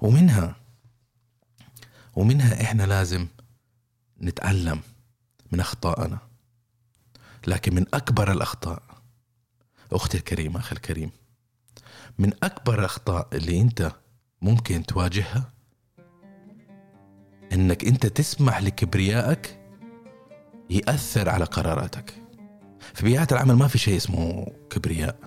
ومنها 0.01 0.57
ومنها 2.17 2.63
إحنا 2.63 2.83
لازم 2.83 3.27
نتعلم 4.23 4.81
من 5.53 5.61
اخطائنا 5.61 6.19
لكن 7.47 7.75
من 7.75 7.87
أكبر 7.95 8.33
الأخطاء 8.33 8.83
أختي 9.93 10.19
الكريمة 10.19 10.61
أخي 10.61 10.77
الكريم 10.77 11.11
من 12.19 12.33
أكبر 12.43 12.79
الأخطاء 12.79 13.29
اللي 13.33 13.61
أنت 13.61 13.93
ممكن 14.43 14.87
تواجهها 14.87 15.53
إنك 17.53 17.85
أنت 17.85 18.07
تسمح 18.07 18.63
لكبريائك 18.63 19.59
يأثر 20.71 21.29
على 21.29 21.45
قراراتك. 21.45 22.15
في 22.95 23.05
بيئات 23.05 23.33
العمل 23.33 23.55
ما 23.55 23.69
في 23.69 23.79
شيء 23.79 23.97
اسمه 23.97 24.47
كبرياء. 24.71 25.19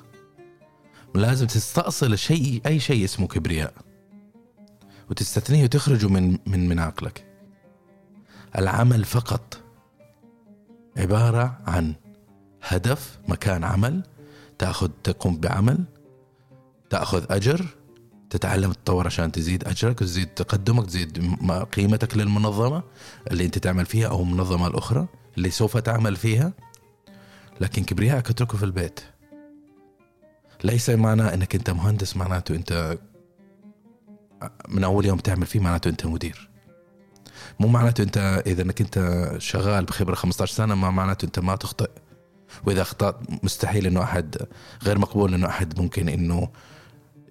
لازم 1.15 1.48
تستأصل 1.48 2.17
شيء 2.17 2.62
أي 2.65 2.79
شيء 2.79 3.05
اسمه 3.05 3.27
كبرياء. 3.27 3.74
وتستثنيه 5.10 5.63
وتخرجه 5.63 6.08
من 6.08 6.38
من 6.46 6.70
من 6.70 6.79
عقلك 6.79 7.25
العمل 8.58 9.05
فقط 9.05 9.62
عبارة 10.98 11.62
عن 11.67 11.96
هدف 12.63 13.20
مكان 13.27 13.63
عمل 13.63 14.03
تأخذ 14.63 14.89
تقوم 15.03 15.38
بعمل 15.38 15.84
تأخذ 16.89 17.25
أجر 17.29 17.65
تتعلم 18.29 18.72
تطور 18.72 19.05
عشان 19.05 19.32
تزيد 19.32 19.67
أجرك 19.67 20.01
وتزيد 20.01 20.27
تقدمك 20.27 20.86
تزيد 20.86 21.36
قيمتك 21.72 22.17
للمنظمة 22.17 22.84
اللي 23.32 23.46
أنت 23.46 23.58
تعمل 23.58 23.86
فيها 23.86 24.08
أو 24.08 24.22
المنظمة 24.22 24.67
الأخرى 24.67 25.08
اللي 25.38 25.50
سوف 25.50 25.77
تعمل 25.77 26.15
فيها. 26.15 26.53
لكن 27.62 27.84
كبريائك 27.84 28.29
اتركه 28.29 28.58
في 28.58 28.65
البيت. 28.65 29.00
ليس 30.63 30.89
معناه 30.89 31.34
إنك 31.34 31.55
أنت 31.55 31.70
مهندس 31.70 32.17
معناته 32.17 32.55
أنت 32.55 32.98
من 34.67 34.84
أول 34.84 35.05
يوم 35.05 35.17
تعمل 35.17 35.46
فيه 35.46 35.60
معناته 35.60 35.89
أنت 35.89 36.05
مدير. 36.05 36.50
مو 37.60 37.67
معناته 37.67 38.01
أنت 38.01 38.43
إذا 38.48 38.62
إنك 38.62 38.82
أنت 38.82 39.27
شغال 39.38 39.86
بخبرة 39.86 40.15
15 40.15 40.53
سنة 40.53 40.75
ما 40.75 40.91
معناته 40.91 41.25
أنت 41.25 41.39
ما 41.39 41.55
تخطئ. 41.55 41.89
وإذا 42.65 42.81
اخطات 42.81 43.15
مستحيل 43.43 43.88
إنه 43.88 44.03
أحد 44.03 44.38
غير 44.83 45.00
مقبول 45.00 45.33
إنه 45.33 45.48
أحد 45.48 45.79
ممكن 45.79 46.10
إنه 46.10 46.50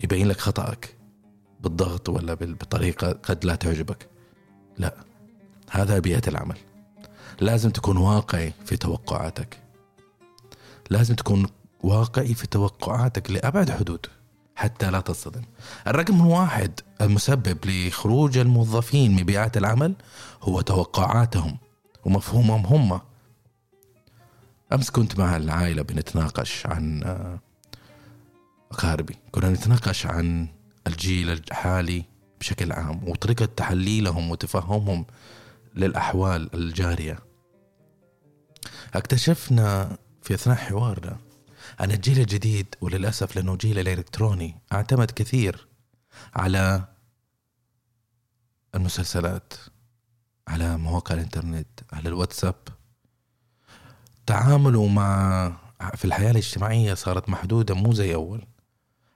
يبين 0.05 0.29
لك 0.29 0.41
خطأك 0.41 0.97
بالضغط 1.61 2.09
ولا 2.09 2.35
بطريقة 2.35 3.13
قد 3.13 3.45
لا 3.45 3.55
تعجبك. 3.55 4.09
لا 4.79 4.95
هذا 5.71 5.99
بيئة 5.99 6.29
العمل. 6.29 6.57
لازم 7.41 7.71
تكون 7.71 7.97
واقعي 7.97 8.53
في 8.65 8.77
توقعاتك. 8.77 9.59
لازم 10.91 11.15
تكون 11.15 11.47
واقعي 11.83 12.35
في 12.35 12.47
توقعاتك 12.47 13.31
لأبعد 13.31 13.71
حدود 13.71 14.07
حتى 14.57 14.91
لا 14.91 15.01
تصطدم. 15.01 15.43
الرقم 15.87 16.27
واحد 16.27 16.81
المسبب 17.01 17.59
لخروج 17.65 18.39
الموظفين 18.39 19.17
من 19.17 19.23
بيئات 19.23 19.57
العمل 19.57 19.95
هو 20.43 20.61
توقعاتهم 20.61 21.59
ومفهومهم 22.05 22.67
هم. 22.67 23.01
أمس 24.73 24.91
كنت 24.91 25.19
مع 25.19 25.37
العائلة 25.37 25.83
بنتناقش 25.83 26.67
عن 26.67 27.03
آه، 27.03 27.41
أقاربي 28.73 29.17
كنا 29.31 29.51
نتناقش 29.51 30.07
عن 30.07 30.49
الجيل 30.87 31.31
الحالي 31.31 32.05
بشكل 32.41 32.73
عام 32.73 33.09
وطريقة 33.09 33.45
تحليلهم 33.45 34.31
وتفهمهم 34.31 35.07
للأحوال 35.75 36.55
الجارية. 36.55 37.19
اكتشفنا 38.95 39.99
في 40.23 40.35
أثناء 40.35 40.57
حوارنا 40.57 41.19
أن 41.81 41.91
الجيل 41.91 42.19
الجديد 42.19 42.75
وللأسف 42.81 43.37
لأنه 43.37 43.57
جيل 43.57 43.79
الإلكتروني 43.79 44.61
اعتمد 44.73 45.11
كثير 45.11 45.69
على 46.35 46.85
المسلسلات 48.75 49.53
على 50.49 50.77
مواقع 50.77 51.15
الإنترنت 51.15 51.81
على 51.93 52.09
الواتساب. 52.09 52.55
تعامله 54.27 54.87
مع 54.87 55.53
في 55.95 56.05
الحياة 56.05 56.31
الاجتماعية 56.31 56.95
صارت 56.95 57.29
محدودة 57.29 57.75
مو 57.75 57.93
زي 57.93 58.15
أول. 58.15 58.45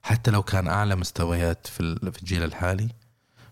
حتى 0.03 0.31
لو 0.31 0.43
كان 0.43 0.67
أعلى 0.67 0.95
مستويات 0.95 1.67
في 1.67 1.79
الجيل 2.21 2.43
الحالي 2.43 2.87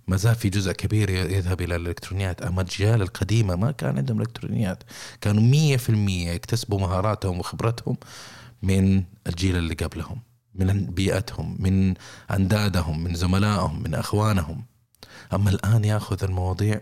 ما 0.07 0.17
زال 0.17 0.35
في 0.35 0.49
جزء 0.49 0.71
كبير 0.71 1.09
يذهب 1.09 1.61
إلى 1.61 1.75
الإلكترونيات. 1.75 2.41
أما 2.41 2.61
الأجيال 2.61 3.01
القديمة 3.01 3.55
ما 3.55 3.71
كان 3.71 3.97
عندهم 3.97 4.21
إلكترونيات 4.21 4.83
كانوا 5.21 5.43
مية 5.43 5.77
في 5.77 5.89
المية 5.89 6.31
يكتسبوا 6.31 6.79
مهاراتهم 6.79 7.39
وخبرتهم 7.39 7.97
من 8.63 9.03
الجيل 9.27 9.55
اللي 9.57 9.73
قبلهم 9.73 10.21
من 10.55 10.85
بيئتهم 10.85 11.57
من 11.59 11.93
أندادهم 12.31 13.03
من 13.03 13.15
زملائهم 13.15 13.83
من 13.83 13.95
أخوانهم. 13.95 14.65
أما 15.33 15.49
الآن 15.49 15.85
يأخذ 15.85 16.23
المواضيع 16.23 16.81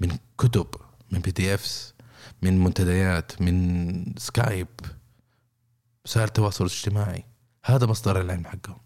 من 0.00 0.16
كتب 0.38 0.66
من 1.10 1.18
بي 1.20 1.30
دي 1.30 1.54
افس 1.54 1.94
من 2.42 2.64
منتديات 2.64 3.42
من 3.42 4.14
سكايب 4.16 4.68
وسائل 6.04 6.26
التواصل 6.26 6.64
الاجتماعي. 6.64 7.24
هذا 7.64 7.86
مصدر 7.86 8.20
العلم 8.20 8.46
حقهم. 8.46 8.78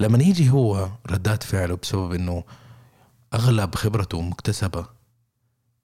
لما 0.00 0.18
يجي 0.22 0.50
هو 0.50 0.90
ردات 1.10 1.42
فعله 1.42 1.76
بسبب 1.76 2.12
إنه 2.12 2.44
أغلب 3.34 3.74
خبرته 3.74 4.20
مكتسبة 4.20 4.86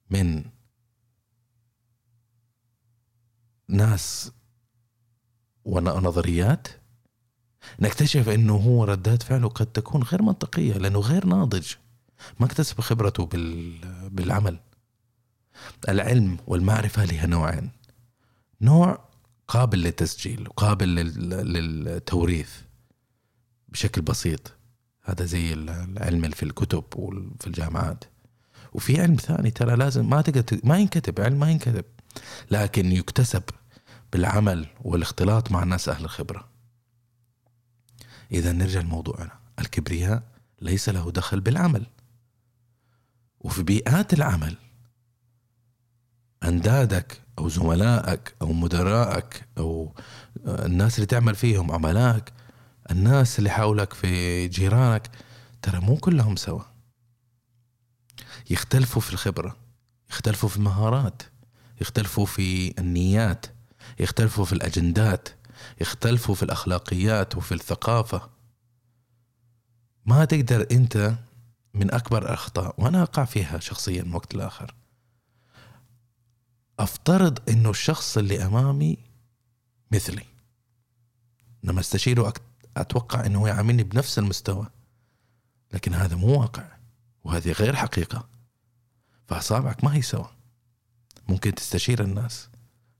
من 0.09 0.43
ناس 3.67 4.31
ونظريات 5.65 6.67
نكتشف 7.79 8.29
إنه 8.29 8.55
هو 8.55 8.83
ردات 8.83 9.23
فعله 9.23 9.49
قد 9.49 9.65
تكون 9.65 10.03
غير 10.03 10.21
منطقية 10.21 10.73
لأنه 10.73 10.99
غير 10.99 11.25
ناضج. 11.25 11.73
ما 12.39 12.45
اكتسب 12.45 12.81
خبرته 12.81 13.29
بالعمل. 14.09 14.59
العلم 15.89 16.37
والمعرفة 16.47 17.05
لها 17.05 17.27
نوعين. 17.27 17.71
نوع 18.61 19.05
قابل 19.47 19.79
للتسجيل 19.79 20.47
وقابل 20.47 20.87
للتوريث 21.53 22.51
بشكل 23.69 24.01
بسيط. 24.01 24.53
هذا 25.03 25.25
زي 25.25 25.53
العلم 25.53 26.29
في 26.29 26.43
الكتب 26.43 26.83
وفي 26.95 27.47
الجامعات. 27.47 28.03
وفي 28.73 29.01
علم 29.01 29.15
ثاني 29.15 29.51
ترى 29.51 29.75
لازم 29.75 30.09
ما 30.09 30.21
تقدر 30.21 30.59
ما 30.63 30.77
ينكتب 30.77 31.21
علم 31.21 31.39
ما 31.39 31.51
ينكتب. 31.51 31.85
لكن 32.51 32.91
يكتسب 32.91 33.43
بالعمل 34.13 34.67
والاختلاط 34.81 35.51
مع 35.51 35.63
الناس 35.63 35.89
أهل 35.89 36.03
الخبرة. 36.03 36.47
إذا 38.31 38.51
نرجع 38.51 38.79
لموضوعنا. 38.79 39.39
الكبرياء 39.59 40.23
ليس 40.61 40.89
له 40.89 41.11
دخل 41.11 41.39
بالعمل. 41.39 41.85
وفي 43.39 43.63
بيئات 43.63 44.13
العمل 44.13 44.57
أندادك 46.43 47.21
أو 47.39 47.49
زملائك 47.49 48.35
أو 48.41 48.53
مدرائك 48.53 49.47
أو 49.57 49.95
الناس 50.47 50.95
اللي 50.95 51.05
تعمل 51.05 51.35
فيهم 51.35 51.71
عملاك 51.71 52.33
الناس 52.91 53.39
اللي 53.39 53.49
حولك 53.49 53.93
في 53.93 54.47
جيرانك 54.47 55.09
ترى 55.61 55.79
مو 55.79 55.97
كلهم 55.97 56.35
سوا. 56.35 56.61
يختلفوا 58.49 59.01
في 59.01 59.13
الخبرة 59.13 59.55
يختلفوا 60.09 60.49
في 60.49 60.57
المهارات 60.57 61.21
يختلفوا 61.81 62.25
في 62.25 62.79
النيات 62.79 63.45
يختلفوا 63.99 64.45
في 64.45 64.53
الأجندات 64.53 65.29
يختلفوا 65.81 66.35
في 66.35 66.43
الأخلاقيات 66.43 67.35
وفي 67.35 67.53
الثقافة. 67.53 68.29
ما 70.05 70.25
تقدر 70.25 70.67
أنت 70.71 71.15
من 71.73 71.93
أكبر 71.93 72.23
الأخطاء 72.23 72.75
وأنا 72.77 73.03
أقع 73.03 73.25
فيها 73.25 73.59
شخصيا 73.59 74.05
وقت 74.13 74.35
لآخر 74.35 74.75
أفترض 76.79 77.49
أنه 77.49 77.69
الشخص 77.69 78.17
اللي 78.17 78.45
أمامي 78.45 78.97
مثلي. 79.91 80.25
لما 81.63 81.79
أستشيره 81.79 82.33
أتوقع 82.77 83.25
أنه 83.25 83.47
يعاملني 83.47 83.83
بنفس 83.83 84.19
المستوى. 84.19 84.67
لكن 85.73 85.93
هذا 85.93 86.15
مو 86.15 86.41
واقع 86.41 86.67
وهذه 87.23 87.51
غير 87.51 87.75
حقيقة. 87.75 88.27
فأصابعك 89.27 89.83
ما 89.83 89.95
هي 89.95 90.01
سوا. 90.01 90.27
ممكن 91.27 91.55
تستشير 91.55 92.03
الناس. 92.03 92.49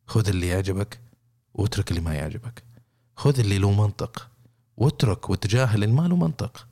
خذ 0.07 0.27
اللي 0.27 0.47
يعجبك 0.47 0.99
واترك 1.53 1.91
اللي 1.91 2.01
ما 2.01 2.13
يعجبك. 2.13 2.63
خذ 3.15 3.39
اللي 3.39 3.57
له 3.57 3.71
منطق 3.71 4.29
واترك 4.77 5.29
وتجاهل 5.29 5.83
اللي 5.83 5.95
ما 5.95 6.07
له 6.07 6.15
منطق. 6.15 6.67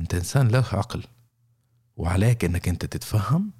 أنت 0.00 0.14
إنسان 0.14 0.48
له 0.48 0.64
عقل 0.72 1.04
وعليك 1.96 2.44
إنك 2.44 2.68
أنت 2.68 2.84
تتفهم 2.84 3.52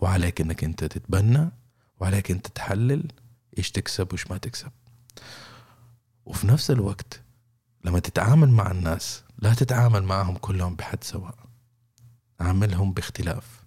وعليك 0.00 0.40
إنك 0.40 0.64
أنت 0.64 0.84
تتبنى 0.84 1.50
وعليك 2.00 2.30
انت 2.30 2.46
تحلل 2.46 3.12
إيش 3.58 3.70
تكسب 3.70 4.06
وإيش 4.12 4.30
ما 4.30 4.38
تكسب. 4.38 4.70
وفي 6.26 6.46
نفس 6.46 6.70
الوقت 6.70 7.22
لما 7.84 7.98
تتعامل 7.98 8.50
مع 8.50 8.70
الناس 8.70 9.22
لا 9.38 9.54
تتعامل 9.54 10.02
معهم 10.02 10.36
كلهم 10.36 10.76
بحد 10.76 11.04
سواء. 11.04 11.34
عاملهم 12.40 12.92
باختلاف. 12.92 13.64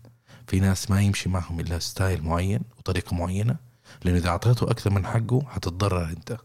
في 0.48 0.60
ناس 0.60 0.91
ما 0.91 1.02
يمشي 1.02 1.30
معهم 1.30 1.60
إلا 1.60 1.80
ستايل 1.80 2.24
معين 2.24 2.62
وطريقة 2.78 3.15
معينة 3.15 3.56
لأنه 4.04 4.17
إذا 4.17 4.30
أعطيته 4.30 4.72
أكثر 4.72 4.89
من 4.89 5.06
حقه 5.06 5.41
حتتضرر 5.48 6.10
أنت. 6.10 6.38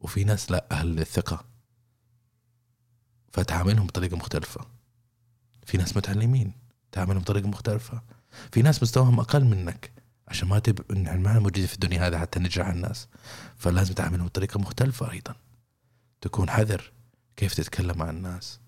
وفي 0.00 0.24
ناس 0.24 0.50
لا 0.50 0.66
أهل 0.72 1.00
الثقه 1.00 1.44
فتعاملهم 3.32 3.86
بطريقة 3.86 4.16
مختلفة. 4.16 4.66
في 5.66 5.78
ناس 5.78 5.96
متعلمين 5.96 6.52
تعاملهم 6.92 7.18
بطريقة 7.18 7.48
مختلفة. 7.48 8.02
في 8.52 8.62
ناس 8.62 8.82
مستواهم 8.82 9.20
أقل 9.20 9.44
منك. 9.44 9.92
عشان 10.28 10.48
ما 10.48 10.58
تب 10.58 10.90
ان 10.90 11.22
ما 11.22 11.32
موجودين 11.32 11.66
في 11.66 11.74
الدنيا 11.74 12.06
هذا 12.06 12.18
حتى 12.18 12.40
نجرح 12.40 12.66
الناس. 12.66 13.08
فلازم 13.56 13.94
تعاملهم 13.94 14.26
بطريقة 14.26 14.60
مختلفة 14.60 15.12
أيضا. 15.12 15.34
تكون 16.20 16.50
حذر 16.50 16.92
كيف 17.36 17.54
تتكلم 17.54 17.98
مع 17.98 18.10
الناس. 18.10 18.60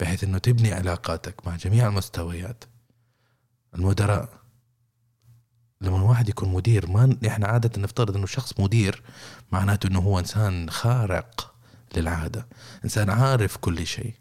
بحيث 0.00 0.24
إنه 0.24 0.38
تبني 0.38 0.72
علاقاتك 0.72 1.46
مع 1.46 1.56
جميع 1.56 1.88
المستويات. 1.88 2.64
المدراء 3.74 4.42
لما 5.80 5.96
الواحد 5.96 6.28
يكون 6.28 6.52
مدير 6.52 6.90
ما 6.90 7.16
إحنا 7.26 7.46
عادة 7.46 7.82
نفترض 7.82 8.16
إنه 8.16 8.26
شخص 8.26 8.60
مدير 8.60 9.02
معناته 9.52 9.86
إنه 9.86 9.98
هو 10.00 10.18
إنسان 10.18 10.70
خارق 10.70 11.54
للعادة. 11.96 12.46
إنسان 12.84 13.10
عارف 13.10 13.56
كل 13.56 13.86
شيء. 13.86 14.14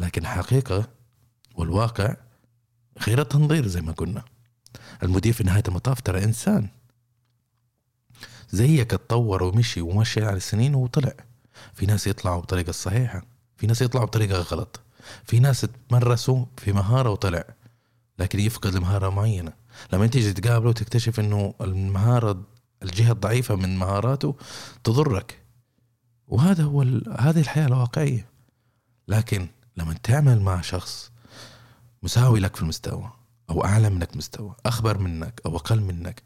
لكن 0.00 0.22
الحقيقة 0.22 0.88
والواقع 1.54 2.16
غير 3.06 3.20
التنظير 3.20 3.66
زي 3.66 3.80
ما 3.80 3.92
قلنا. 3.92 4.24
المدير 5.04 5.32
في 5.32 5.44
نهاية 5.44 5.62
المطاف 5.68 6.00
ترى 6.00 6.24
إنسان 6.24 6.68
زيك 8.50 8.94
اتطور 8.94 9.42
ومشي 9.42 9.80
ومشي 9.80 10.24
على 10.24 10.36
السنين 10.36 10.74
وطلع. 10.74 11.12
في 11.74 11.86
ناس 11.86 12.06
يطلعوا 12.06 12.40
بطريقة 12.40 12.70
الصحيحة 12.70 13.22
في 13.56 13.66
ناس 13.66 13.82
يطلعوا 13.82 14.06
بطريقة 14.06 14.40
غلط 14.40 14.80
في 15.24 15.38
ناس 15.38 15.66
تمرسوا 15.88 16.44
في 16.56 16.72
مهارة 16.72 17.10
وطلع 17.10 17.44
لكن 18.18 18.40
يفقد 18.40 18.76
مهارة 18.76 19.08
معينة. 19.08 19.52
لما 19.92 20.06
تيجي 20.06 20.32
تقابله 20.32 20.72
تكتشف 20.72 21.20
إنه 21.20 21.54
المهارة 21.60 22.42
الجهة 22.82 23.12
الضعيفة 23.12 23.54
من 23.54 23.78
مهاراته 23.78 24.36
تضرك. 24.84 25.40
وهذا 26.28 26.64
هو 26.64 26.82
هذه 27.18 27.40
الحياة 27.40 27.66
الواقعية. 27.66 28.28
لكن 29.08 29.48
لما 29.76 29.94
تعمل 30.02 30.40
مع 30.40 30.60
شخص 30.60 31.10
مساوي 32.02 32.40
لك 32.40 32.56
في 32.56 32.62
المستوى 32.62 33.12
أو 33.50 33.64
أعلى 33.64 33.90
منك 33.90 34.16
مستوى 34.16 34.54
أخبر 34.66 34.98
منك 34.98 35.40
أو 35.46 35.56
أقل 35.56 35.80
منك. 35.80 36.22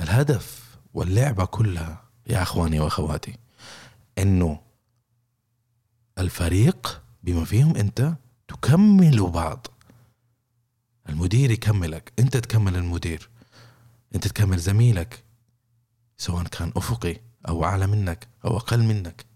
الهدف 0.00 0.76
واللعبة 0.94 1.44
كلها 1.44 2.04
يا 2.26 2.42
إخواني 2.42 2.80
وأخواتي 2.80 3.38
إنه 4.18 4.60
الفريق 6.18 7.02
بما 7.22 7.44
فيهم 7.44 7.76
أنت 7.76 8.14
تكملوا 8.48 9.30
بعض. 9.30 9.66
المدير 11.08 11.50
يكملك 11.50 12.12
أنت 12.18 12.36
تكمل 12.36 12.76
المدير. 12.76 13.30
أنت 14.14 14.28
تكمل 14.28 14.58
زميلك 14.58 15.24
سواء 16.16 16.44
كان 16.44 16.72
أفقي 16.76 17.20
أو 17.48 17.64
أعلى 17.64 17.86
منك 17.86 18.28
أو 18.44 18.56
أقل 18.56 18.82
منك. 18.82 19.26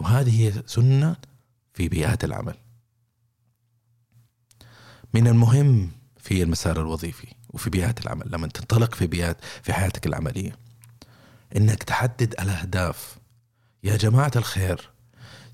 وهذه 0.00 0.42
هي 0.42 0.62
سنة 0.66 1.16
في 1.74 1.88
بيئات 1.88 2.24
العمل. 2.24 2.54
من 5.14 5.26
المهم 5.26 5.90
في 6.18 6.42
المسار 6.42 6.80
الوظيفي 6.80 7.26
وفي 7.50 7.70
بيئات 7.70 8.06
العمل 8.06 8.26
لما 8.30 8.46
تنطلق 8.46 8.94
في 8.94 9.06
بيئات 9.06 9.36
في 9.62 9.72
حياتك 9.72 10.06
العملية 10.06 10.58
إنك 11.56 11.82
تحدد 11.82 12.32
الأهداف. 12.40 13.18
يا 13.84 13.96
جماعة 13.96 14.32
الخير 14.36 14.90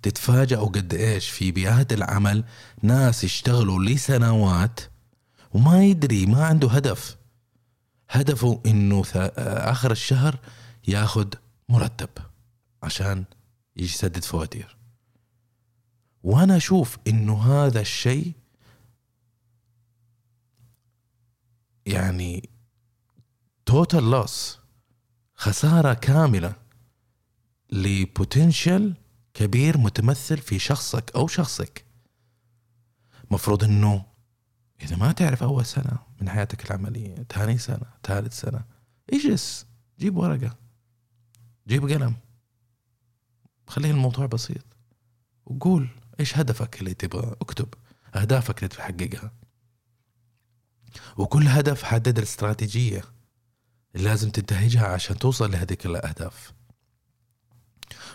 تتفاجئوا 0.03 0.67
قد 0.67 0.95
إيش 0.95 1.29
في 1.29 1.53
بيئات 1.53 1.93
العمل 1.93 2.45
ناس 2.83 3.25
يشتغلوا 3.25 3.85
لسنوات 3.85 4.81
وما 5.53 5.85
يدري 5.85 6.27
ما 6.27 6.45
عنده 6.47 6.69
هدف. 6.71 7.17
هدفه 8.11 8.61
إنه 8.67 9.03
آخر 9.37 9.91
الشهر 9.91 10.39
ياخذ 10.89 11.29
مرتب 11.69 12.09
عشان 12.83 13.25
يسدد 13.77 14.25
فواتير. 14.25 14.77
وأنا 16.23 16.57
أشوف 16.57 16.99
إنه 17.07 17.43
هذا 17.43 17.81
الشيء 17.81 18.33
يعني 21.87 22.51
توتال 23.67 24.11
لوس 24.11 24.59
خسارة 25.35 25.95
كاملة 25.95 26.55
لبوتنشل 27.73 28.95
كبير 29.35 29.79
متمثل 29.79 30.39
في 30.39 30.59
شخصك 30.59 31.11
أو 31.15 31.27
شخصك. 31.27 31.85
مفروض 33.31 33.65
إنه 33.65 34.05
إذا 34.83 34.97
ما 34.97 35.13
تعرف 35.13 35.43
أول 35.43 35.67
سنة 35.67 35.99
من 36.21 36.29
حياتك 36.29 36.67
العملية 36.67 37.27
ثاني 37.29 37.59
سنة 37.59 37.87
ثالث 38.03 38.41
سنة 38.41 38.65
اجلس 39.13 39.67
جيب 39.99 40.17
ورقة 40.17 40.57
جيب 41.69 41.89
قلم. 41.89 42.17
خليه 43.67 43.91
الموضوع 43.91 44.27
بسيط. 44.27 44.65
وقول 45.47 45.89
إيش 46.21 46.39
هدفك 46.39 46.81
اللي 46.81 46.95
تبغى 46.95 47.37
اكتب 47.41 47.75
أهدافك 48.15 48.59
اللي 48.59 48.69
تحققها. 48.69 49.33
وكل 51.17 51.49
هدف 51.49 51.83
حدد 51.83 52.19
الاستراتيجية 52.19 53.05
اللي 53.95 54.09
لازم 54.09 54.31
تنتهجها 54.31 54.87
عشان 54.87 55.19
توصل 55.19 55.51
لهذيك 55.51 55.87
الأهداف. 55.87 56.53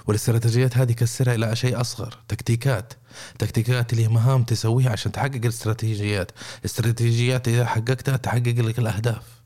والاستراتيجيات 0.05 0.77
هذه 0.77 0.91
كسرها 0.91 1.35
إلى 1.35 1.55
شيء 1.55 1.81
أصغر 1.81 2.17
تكتيكات. 2.27 2.93
تكتيكات 3.39 3.93
اللي 3.93 4.07
مهام 4.07 4.43
تسويها 4.43 4.91
عشان 4.91 5.11
تحقق 5.11 5.35
الاستراتيجيات. 5.35 6.31
استراتيجيات 6.65 7.47
إذا 7.47 7.65
حققتها 7.65 8.17
تحقق 8.17 8.47
لك 8.47 8.79
الأهداف. 8.79 9.41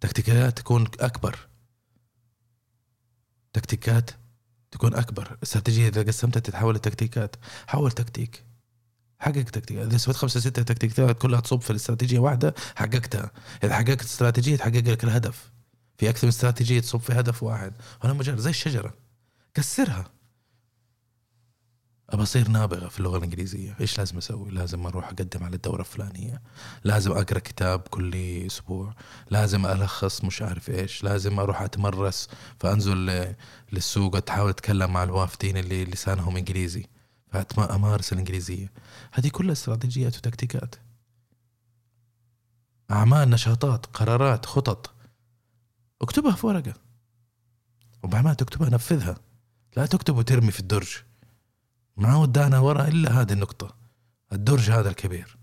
تكتيكات 0.00 0.58
تكون 0.58 0.86
أكبر. 1.00 1.38
تكتيكات 3.52 4.10
تكون 4.70 4.94
أكبر. 4.94 5.38
استراتيجية 5.42 5.88
إذا 5.88 6.02
قسمتها 6.02 6.40
تتحول 6.40 6.74
لتكتيكات. 6.74 7.36
حول 7.66 7.92
تكتيك. 7.92 8.49
حقق 9.20 9.42
تكتيك 9.42 9.78
إذا 9.78 9.96
سويت 9.96 10.16
خمسة 10.16 10.40
ستة 10.40 10.62
تكتيكات 10.62 11.18
كلها 11.18 11.40
تصب 11.40 11.60
في 11.60 11.70
الاستراتيجية 11.70 12.18
واحدة 12.18 12.54
حققتها. 12.76 13.30
إذا 13.64 13.74
حققت 13.74 14.02
استراتيجية 14.02 14.56
تحقق 14.56 14.76
لك 14.76 15.04
الهدف. 15.04 15.50
في 15.98 16.10
أكثر 16.10 16.26
من 16.26 16.28
استراتيجية 16.28 16.80
تصب 16.80 17.00
في 17.00 17.12
هدف 17.12 17.42
واحد. 17.42 17.72
هنا 18.02 18.12
مجرد 18.12 18.38
زي 18.38 18.50
الشجرة. 18.50 18.94
كسرها. 19.54 20.10
أبى 22.10 22.22
أصير 22.22 22.48
نابغة 22.48 22.88
في 22.88 22.98
اللغة 22.98 23.18
الإنجليزية. 23.18 23.76
إيش 23.80 23.98
لازم 23.98 24.18
أسوي؟ 24.18 24.50
لازم 24.50 24.86
أروح 24.86 25.08
أقدم 25.08 25.44
على 25.44 25.56
الدورة 25.56 25.80
الفلانية. 25.80 26.42
لازم 26.84 27.12
أقرأ 27.12 27.38
كتاب 27.38 27.80
كل 27.80 28.14
أسبوع. 28.46 28.94
لازم 29.30 29.66
ألخص 29.66 30.24
مش 30.24 30.42
عارف 30.42 30.70
إيش. 30.70 31.04
لازم 31.04 31.40
أروح 31.40 31.62
أتمرس. 31.62 32.28
فأنزل 32.60 33.34
للسوق 33.72 34.30
احاول 34.30 34.50
أتكلم 34.50 34.92
مع 34.92 35.02
الوافدين 35.02 35.56
اللي 35.56 35.84
لسانهم 35.84 36.36
إنجليزي. 36.36 36.86
فامارس 37.30 38.12
الإنجليزية. 38.12 38.72
هذه 39.12 39.28
كلها 39.28 39.52
استراتيجيات 39.52 40.16
وتكتيكات. 40.16 40.74
أعمال 42.90 43.30
نشاطات 43.30 43.86
قرارات 43.86 44.46
خطط. 44.46 44.94
اكتبها 46.02 46.32
في 46.32 46.46
ورقة. 46.46 46.74
وبعد 48.02 48.24
ما 48.24 48.34
تكتبها 48.34 48.70
نفذها. 48.70 49.16
لا 49.76 49.86
تكتب 49.86 50.16
وترمي 50.16 50.50
في 50.50 50.60
الدرج. 50.60 50.88
ما 51.96 52.16
ودانا 52.16 52.58
ورا 52.58 52.88
إلا 52.88 53.20
هذه 53.20 53.32
النقطة. 53.32 53.74
الدرج 54.32 54.70
هذا 54.70 54.88
الكبير. 54.88 55.36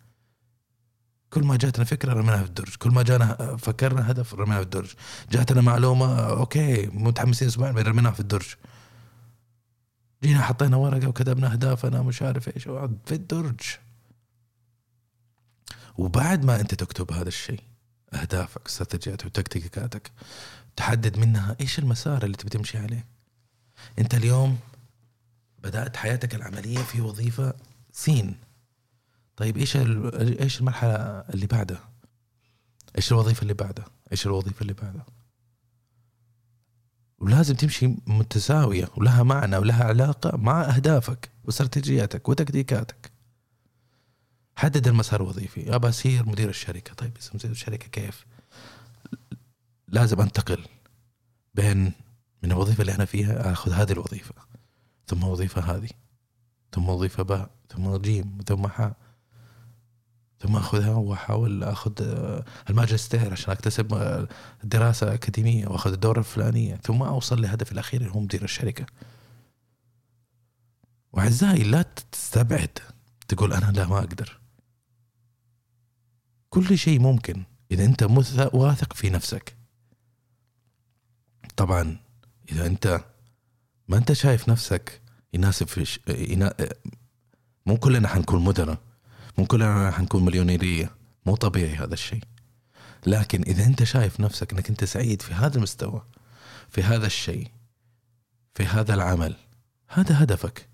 كل 1.29 1.43
ما 1.43 1.55
جاتنا 1.55 1.85
فكرة 1.85 2.13
رميناها 2.13 2.43
في 2.43 2.49
الدرج. 2.49 2.75
كل 2.75 2.89
ما 2.89 3.03
جانا 3.03 3.57
فكرنا 3.57 4.11
هدف 4.11 4.33
رميناها 4.33 4.57
في 4.57 4.63
الدرج. 4.63 4.93
جاتنا 5.31 5.61
معلومة 5.61 6.19
أوكي 6.19 6.87
متحمسين 6.87 7.47
أسبوعين 7.47 7.77
رميناها 7.77 8.11
في 8.11 8.19
الدرج. 8.19 8.55
جينا 10.23 10.41
حطينا 10.41 10.77
ورقة 10.77 11.07
وكتبنا 11.07 11.51
أهدافنا 11.51 12.01
مش 12.01 12.21
عارف 12.21 12.47
إيش. 12.47 12.63
في 13.05 13.11
الدرج. 13.11 13.61
وبعد 15.97 16.45
ما 16.45 16.59
أنت 16.61 16.75
تكتب 16.75 17.11
هذا 17.11 17.27
الشيء 17.27 17.61
أهدافك 18.13 18.61
استراتيجياتك 18.65 19.25
وتكتيكاتك 19.25 20.11
تحدد 20.75 21.17
منها 21.17 21.55
إيش 21.61 21.79
المسار 21.79 22.23
اللي 22.23 22.37
تبي 22.37 22.49
تمشي 22.49 22.77
عليه. 22.77 23.05
أنت 23.99 24.15
اليوم 24.15 24.59
بدأت 25.63 25.97
حياتك 25.97 26.35
العملية 26.35 26.77
في 26.79 27.01
وظيفة 27.01 27.53
سين. 27.91 28.35
طيب 29.37 29.57
إيش 29.57 29.77
إيش 30.41 30.59
المرحلة 30.59 30.95
اللي 31.33 31.47
بعدها؟ 31.47 31.89
إيش 32.97 33.11
الوظيفة 33.11 33.41
اللي 33.41 33.53
بعدها؟ 33.53 33.85
إيش 34.11 34.25
الوظيفة 34.25 34.61
اللي 34.61 34.73
بعدها؟ 34.73 35.05
ولازم 37.27 37.55
تمشي 37.55 37.95
متساوية 38.07 38.87
ولها 38.97 39.23
معنى 39.23 39.57
ولها 39.57 39.83
علاقة 39.83 40.37
مع 40.37 40.61
أهدافك 40.61 41.29
واستراتيجياتك 41.43 42.29
وتكتيكاتك. 42.29 43.11
حدد 44.55 44.87
المسار 44.87 45.21
الوظيفي 45.21 45.75
ابى 45.75 45.89
اصير 45.89 46.29
مدير 46.29 46.49
الشركة. 46.49 46.93
طيب 46.93 47.17
مدير 47.33 47.51
الشركة 47.51 47.87
كيف؟ 47.87 48.25
لازم 49.87 50.21
أنتقل 50.21 50.65
بين 51.55 51.91
من 52.43 52.51
الوظيفة 52.51 52.81
اللي 52.81 52.95
أنا 52.95 53.05
فيها 53.05 53.51
آخذ 53.51 53.71
هذه 53.71 53.91
الوظيفة 53.91 54.33
ثم 55.07 55.23
وظيفة 55.23 55.61
هذه 55.61 55.89
ثم 56.71 56.89
وظيفة 56.89 57.23
باء 57.23 57.49
ثم 57.69 57.97
جيم 57.97 58.37
ثم 58.47 58.67
حاء. 58.67 58.95
ثم 60.39 60.55
أخذها 60.55 60.93
وأحاول 60.93 61.63
أخذ 61.63 61.91
الماجستير 62.69 63.31
عشان 63.31 63.51
أكتسب 63.51 64.27
دراسة 64.63 65.13
أكاديمية 65.13 65.67
وأخذ 65.67 65.91
الدورة 65.91 66.19
الفلانية 66.19 66.75
ثم 66.75 67.03
أوصل 67.03 67.41
لهدفي 67.41 67.71
الأخير 67.71 68.01
اللي 68.01 68.13
هو 68.13 68.19
مدير 68.19 68.43
الشركة. 68.43 68.85
وأعزائي 71.13 71.63
لا 71.63 71.85
تستبعد 72.11 72.79
تقول 73.27 73.53
أنا 73.53 73.71
لا 73.71 73.87
ما 73.87 73.99
أقدر. 73.99 74.39
كل 76.49 76.77
شيء 76.77 76.99
ممكن 76.99 77.43
إذا 77.71 77.85
أنت 77.85 78.03
واثق 78.53 78.93
في 78.93 79.09
نفسك. 79.09 79.57
طبعا 81.55 81.97
إذا 82.51 82.65
أنت 82.65 83.05
ما 83.87 83.97
أنت 83.97 84.13
شايف 84.13 84.49
نفسك 84.49 85.01
يناسب 85.33 85.67
في 85.67 85.85
ش... 85.85 85.99
ينا... 86.07 86.53
مو 87.65 87.77
كلنا 87.77 88.07
حنكون 88.07 88.43
مدراء 88.43 88.86
مو 89.37 89.45
كلنا 89.45 89.91
حنكون 89.91 90.25
مليونيرية 90.25 90.91
مو 91.25 91.35
طبيعي 91.35 91.75
هذا 91.75 91.93
الشيء. 91.93 92.23
لكن 93.05 93.41
إذا 93.41 93.65
أنت 93.65 93.83
شايف 93.83 94.19
نفسك 94.19 94.53
إنك 94.53 94.69
أنت 94.69 94.83
سعيد 94.83 95.21
في 95.21 95.33
هذا 95.33 95.57
المستوى 95.57 96.01
في 96.69 96.83
هذا 96.83 97.05
الشيء 97.05 97.47
في 98.55 98.65
هذا 98.65 98.93
العمل 98.93 99.35
هذا 99.87 100.23
هدفك. 100.23 100.69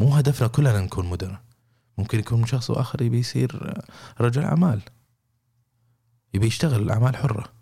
مو 0.00 0.14
هدفنا 0.14 0.48
كلنا 0.48 0.80
نكون 0.80 1.10
مدراء. 1.10 1.40
ممكن 1.98 2.18
يكون 2.18 2.46
شخص 2.46 2.70
آخر 2.70 3.02
يبي 3.02 3.18
يصير 3.18 3.74
رجل 4.20 4.42
أعمال. 4.42 4.82
يبي 6.34 6.46
يشتغل 6.46 6.90
أعمال 6.90 7.16
حرة. 7.16 7.52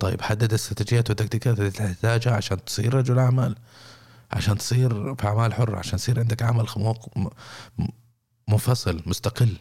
طيب 0.00 0.22
حدد 0.22 0.44
الاستراتيجيات 0.44 1.10
والتكتيكات 1.10 1.58
اللي 1.58 1.70
تحتاجها 1.70 2.36
عشان 2.36 2.64
تصير 2.64 2.94
رجل 2.94 3.18
أعمال 3.18 3.56
عشان 4.30 4.58
تصير 4.58 5.14
في 5.14 5.26
أعمال 5.26 5.54
حرة 5.54 5.78
عشان 5.78 5.94
يصير 5.94 6.20
عندك 6.20 6.42
عمل 6.42 6.68
منفصل 8.56 9.02
مستقل. 9.06 9.56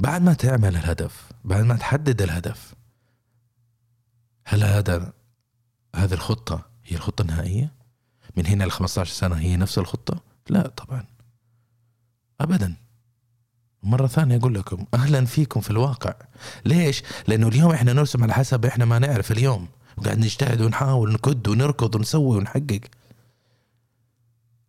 بعد 0.00 0.22
ما 0.22 0.34
تعمل 0.34 0.76
الهدف 0.76 1.30
بعد 1.44 1.64
ما 1.64 1.76
تحدد 1.76 2.22
الهدف 2.22 2.74
هل 4.46 4.64
هذا 4.64 5.12
هذه 5.96 6.14
الخطة 6.14 6.66
هي 6.84 6.96
الخطة 6.96 7.22
النهائية؟ 7.22 7.72
من 8.36 8.46
هنا 8.46 8.64
ل 8.64 8.70
15 8.70 9.12
سنة 9.14 9.36
هي 9.36 9.56
نفس 9.56 9.78
الخطة؟ 9.78 10.22
لا 10.48 10.66
طبعا. 10.68 11.04
أبدا. 12.40 12.74
مرة 13.82 14.06
ثانية 14.06 14.36
أقول 14.36 14.54
لكم 14.54 14.86
أهلا 14.94 15.24
فيكم 15.24 15.60
في 15.60 15.70
الواقع. 15.70 16.14
ليش؟ 16.64 17.02
لأنه 17.28 17.48
اليوم 17.48 17.70
إحنا 17.72 17.92
نرسم 17.92 18.22
على 18.22 18.34
حسب 18.34 18.66
إحنا 18.66 18.84
ما 18.84 18.98
نعرف 18.98 19.32
اليوم. 19.32 19.68
وقاعد 19.96 20.18
نجتهد 20.18 20.60
ونحاول 20.60 21.12
نكد 21.12 21.48
ونركض 21.48 21.94
ونسوي 21.94 22.36
ونحقق. 22.36 22.80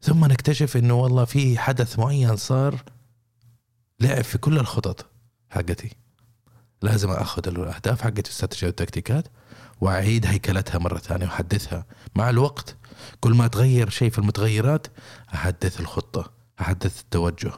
ثم 0.01 0.25
نكتشف 0.25 0.77
إنه 0.77 0.93
والله 0.93 1.25
في 1.25 1.59
حدث 1.59 1.99
معين 1.99 2.35
صار 2.35 2.83
لعب 3.99 4.23
في 4.23 4.37
كل 4.37 4.59
الخطط 4.59 5.05
حقتي. 5.49 5.89
لازم 6.81 7.09
أخذ 7.09 7.47
الأهداف 7.47 8.01
حقت 8.01 8.25
الاستراتيجيه 8.25 8.67
والتكتيكات 8.67 9.27
وأعيد 9.81 10.25
هيكلتها 10.25 10.77
مرة 10.79 10.97
ثانية 10.97 11.25
وأحدثها. 11.25 11.85
مع 12.15 12.29
الوقت 12.29 12.75
كل 13.19 13.33
ما 13.33 13.47
تغير 13.47 13.89
شيء 13.89 14.09
في 14.09 14.19
المتغيرات 14.19 14.87
أحدث 15.33 15.79
الخطة 15.79 16.31
أحدث 16.61 17.01
التوجه 17.01 17.51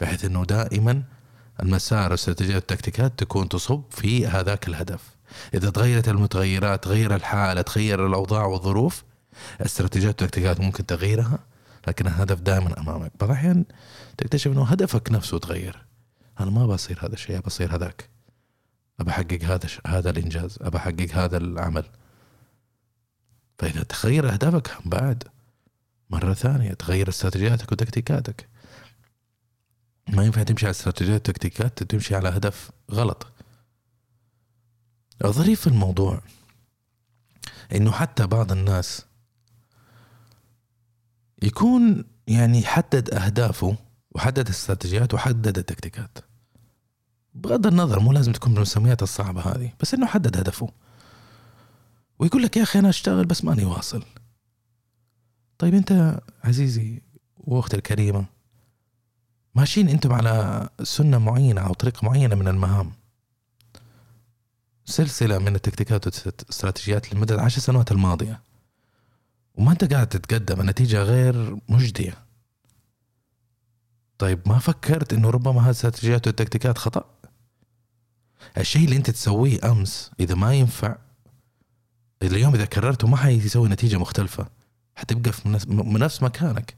بحيث 0.00 0.24
إنه 0.24 0.44
دائما 0.44 1.02
المسار 1.62 2.06
الاستراتيجيات 2.06 2.56
والتكتيكات 2.56 3.18
تكون 3.18 3.48
تصب 3.48 3.82
في 3.90 4.26
هذاك 4.26 4.68
الهدف. 4.68 5.00
إذا 5.54 5.70
تغيرت 5.70 6.08
المتغيرات 6.08 6.84
تغير 6.84 7.14
الحالة 7.14 7.62
تغير 7.62 8.06
الأوضاع 8.06 8.44
والظروف 8.44 9.04
استراتيجيات 9.60 10.22
والتكتيكات 10.22 10.60
ممكن 10.60 10.86
تغييرها 10.86 11.38
لكن 11.88 12.06
الهدف 12.06 12.40
دائما 12.40 12.80
أمامك. 12.80 13.12
بعض 13.20 13.30
الأحيان 13.30 13.64
تكتشف 14.18 14.52
إنه 14.52 14.64
هدفك 14.64 15.12
نفسه 15.12 15.38
تغير. 15.38 15.84
أنا 16.40 16.50
ما 16.50 16.66
بصير 16.66 16.98
هذا 17.06 17.12
الشيء 17.12 17.40
بصير 17.40 17.74
هذاك. 17.76 18.08
أبى 19.00 19.10
أحقق 19.10 19.42
هذا 19.42 19.68
هذا 19.86 20.10
الإنجاز 20.10 20.58
أبى 20.60 20.76
أحقق 20.76 21.08
هذا 21.12 21.36
العمل. 21.36 21.84
فإذا 23.58 23.82
تغير 23.82 24.32
أهدافك 24.32 24.76
بعد. 24.84 25.24
مرة 26.10 26.34
ثانية 26.34 26.72
تغير 26.72 27.08
استراتيجياتك 27.08 27.72
وتكتيكاتك. 27.72 28.48
ما 30.08 30.24
ينفع 30.24 30.42
تمشي 30.42 30.66
على 30.66 30.70
استراتيجيات 30.70 31.28
وتكتيكات 31.28 31.82
تمشي 31.82 32.14
على 32.14 32.28
هدف 32.28 32.70
غلط. 32.90 33.26
الظريف 35.24 35.60
في 35.60 35.66
الموضوع 35.66 36.20
إنه 37.72 37.92
حتى 37.92 38.26
بعض 38.26 38.52
الناس 38.52 39.07
يكون 41.42 42.04
يعني 42.26 42.62
حدد 42.62 43.14
أهدافه 43.14 43.76
وحدد 44.10 44.48
استراتيجيات 44.48 45.14
وحدد 45.14 45.58
التكتيكات. 45.58 46.18
بغض 47.34 47.66
النظر 47.66 48.00
مو 48.00 48.12
لازم 48.12 48.32
تكون 48.32 48.54
بالمسميات 48.54 49.02
الصعبة 49.02 49.40
هذه 49.40 49.72
بس 49.80 49.94
إنه 49.94 50.06
حدد 50.06 50.36
هدفه. 50.36 50.68
ويقول 52.18 52.42
لك 52.42 52.56
يا 52.56 52.62
أخي 52.62 52.78
أنا 52.78 52.88
أشتغل 52.88 53.24
بس 53.24 53.44
ماني 53.44 53.64
واصل. 53.64 54.04
طيب 55.58 55.74
أنت 55.74 56.20
عزيزي 56.44 57.02
وأختي 57.36 57.76
الكريمة 57.76 58.24
ماشيين 59.54 59.88
أنتم 59.88 60.12
على 60.12 60.68
سنة 60.82 61.18
معينة 61.18 61.60
أو 61.60 61.74
طريقة 61.74 62.06
معينة 62.06 62.34
من 62.34 62.48
المهام. 62.48 62.92
سلسلة 64.84 65.38
من 65.38 65.54
التكتيكات 65.54 66.06
والاستراتيجيات 66.06 67.14
لمدة 67.14 67.34
العشر 67.34 67.60
سنوات 67.60 67.92
الماضية. 67.92 68.40
وما 69.58 69.72
أنت 69.72 69.92
قاعد 69.92 70.08
تتقدم 70.08 70.60
النتيجة 70.60 71.02
غير 71.02 71.56
مجدية. 71.68 72.24
طيب 74.18 74.48
ما 74.48 74.58
فكرت 74.58 75.12
إنه 75.12 75.30
ربما 75.30 75.60
هذه 75.60 75.66
الاستراتيجيات 75.66 76.26
والتكتيكات 76.26 76.78
خطأ؟ 76.78 77.04
الشيء 78.58 78.84
اللي 78.84 78.96
أنت 78.96 79.10
تسويه 79.10 79.70
أمس 79.70 80.10
إذا 80.20 80.34
ما 80.34 80.54
ينفع 80.54 80.96
اليوم 82.22 82.54
إذا 82.54 82.64
كررته 82.64 83.08
ما 83.08 83.16
حيسوي 83.16 83.68
نتيجة 83.68 83.96
مختلفة 83.98 84.48
حتبقى 84.96 85.32
في 85.32 85.48
نفس 85.74 86.22
مكانك. 86.22 86.76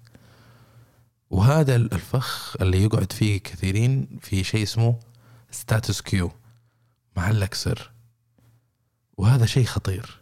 وهذا 1.30 1.76
الفخ 1.76 2.56
اللي 2.60 2.82
يقعد 2.82 3.12
فيه 3.12 3.38
كثيرين 3.38 4.18
في 4.22 4.44
شيء 4.44 4.62
اسمه 4.62 5.00
status 5.50 6.00
quo 6.00 6.32
محلك 7.16 7.54
سر. 7.54 7.90
وهذا 9.16 9.46
شيء 9.46 9.64
خطير. 9.64 10.20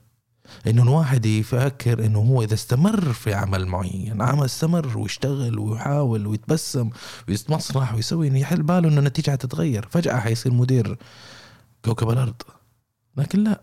إنه 0.66 0.82
الواحد 0.82 1.26
يفكر 1.26 2.06
إنه 2.06 2.18
هو 2.18 2.42
إذا 2.42 2.54
استمر 2.54 3.12
في 3.12 3.34
عمل 3.34 3.66
معين 3.66 4.22
عمل 4.22 4.44
استمر 4.44 4.98
ويشتغل 4.98 5.58
ويحاول 5.58 6.26
ويتبسم 6.26 6.90
ويتمصلح 7.28 7.94
ويسوي 7.94 8.28
إنه 8.28 8.38
يحل 8.38 8.62
باله 8.62 8.88
إنه 8.88 8.98
النتيجة 8.98 9.30
حتتغير 9.30 9.88
فجأة 9.90 10.18
حيصير 10.20 10.52
مدير 10.52 10.98
كوكب 11.84 12.10
الأرض. 12.10 12.42
لكن 13.16 13.44
لا. 13.44 13.60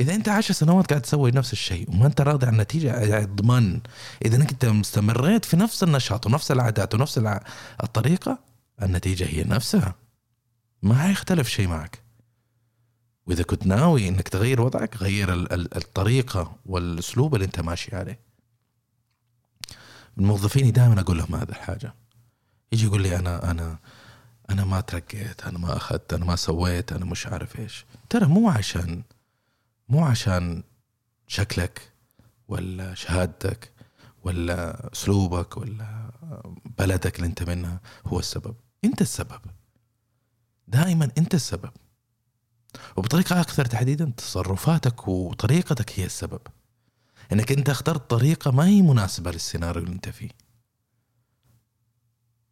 إذا 0.00 0.14
أنت 0.14 0.28
عشر 0.28 0.54
سنوات 0.54 0.86
قاعد 0.86 1.02
تسوي 1.02 1.30
نفس 1.30 1.52
الشيء 1.52 1.90
وما 1.90 2.06
أنت 2.06 2.20
راضي 2.20 2.46
عن 2.46 2.52
النتيجة 2.52 3.22
اضمن. 3.22 3.80
إذا 4.24 4.36
أنت 4.36 4.64
استمريت 4.64 5.44
في 5.44 5.56
نفس 5.56 5.82
النشاط 5.82 6.26
ونفس 6.26 6.52
العادات 6.52 6.94
ونفس 6.94 7.20
الطريقة 7.82 8.38
النتيجة 8.82 9.24
هي 9.24 9.44
نفسها. 9.44 9.94
ما 10.82 10.94
حيختلف 10.94 11.48
شيء 11.48 11.68
معك. 11.68 11.99
وإذا 13.30 13.42
كنت 13.42 13.66
ناوي 13.66 14.08
إنك 14.08 14.28
تغير 14.28 14.60
وضعك 14.60 14.96
غير 14.96 15.34
الطريقة 15.54 16.56
والأسلوب 16.66 17.34
اللي 17.34 17.46
أنت 17.46 17.60
ماشي 17.60 17.96
عليه. 17.96 18.20
الموظفين 20.18 20.72
دائما 20.72 21.00
أقول 21.00 21.18
لهم 21.18 21.34
هذا 21.34 21.50
الحاجة. 21.50 21.94
يجي 22.72 22.84
يقول 22.86 23.02
لي 23.02 23.16
أنا 23.16 23.50
أنا 23.50 23.78
أنا 24.50 24.64
ما 24.64 24.80
ترقيت 24.80 25.44
أنا 25.44 25.58
ما 25.58 25.76
أخذت 25.76 26.12
أنا 26.12 26.24
ما 26.24 26.36
سويت 26.36 26.92
أنا 26.92 27.04
مش 27.04 27.26
عارف 27.26 27.58
إيش. 27.58 27.86
ترى 28.08 28.26
مو 28.26 28.50
عشان 28.50 29.02
مو 29.88 30.04
عشان 30.04 30.62
شكلك 31.26 31.92
ولا 32.48 32.94
شهادتك 32.94 33.72
ولا 34.24 34.92
أسلوبك 34.92 35.56
ولا 35.56 36.10
بلدك 36.78 37.16
اللي 37.16 37.26
أنت 37.26 37.42
منها 37.42 37.80
هو 38.06 38.18
السبب. 38.18 38.54
أنت 38.84 39.00
السبب. 39.00 39.40
دائما 40.68 41.10
أنت 41.18 41.34
السبب. 41.34 41.70
وبطريقة 42.96 43.40
أكثر 43.40 43.64
تحديدا 43.64 44.12
تصرفاتك 44.16 45.08
وطريقتك 45.08 46.00
هي 46.00 46.04
السبب. 46.04 46.40
إنك 47.32 47.52
أنت 47.52 47.70
اخترت 47.70 48.10
طريقة 48.10 48.50
ما 48.50 48.66
هي 48.66 48.82
مناسبة 48.82 49.30
للسيناريو 49.30 49.82
اللي 49.82 49.94
أنت 49.94 50.08
فيه. 50.08 50.30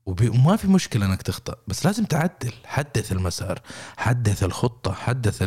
وما 0.06 0.56
في 0.56 0.68
مشكلة 0.68 1.06
إنك 1.06 1.22
تخطأ 1.22 1.56
بس 1.66 1.86
لازم 1.86 2.04
تعدل 2.04 2.52
حدث 2.64 3.12
المسار 3.12 3.62
حدث 3.96 4.42
الخطة 4.42 4.92
حدث 4.92 5.42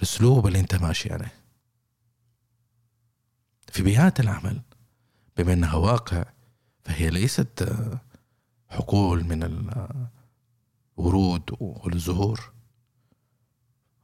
الأسلوب 0.00 0.46
اللي 0.46 0.60
أنت 0.60 0.74
ماشي 0.74 1.12
عليه. 1.12 1.32
في 3.72 3.82
بيئات 3.82 4.20
العمل 4.20 4.60
بما 5.36 5.52
إنها 5.52 5.74
واقع 5.74 6.24
فهي 6.84 7.10
ليست 7.10 7.76
حقول 8.68 9.24
من 9.24 9.42
الورود 10.98 11.56
والزهور. 11.60 12.52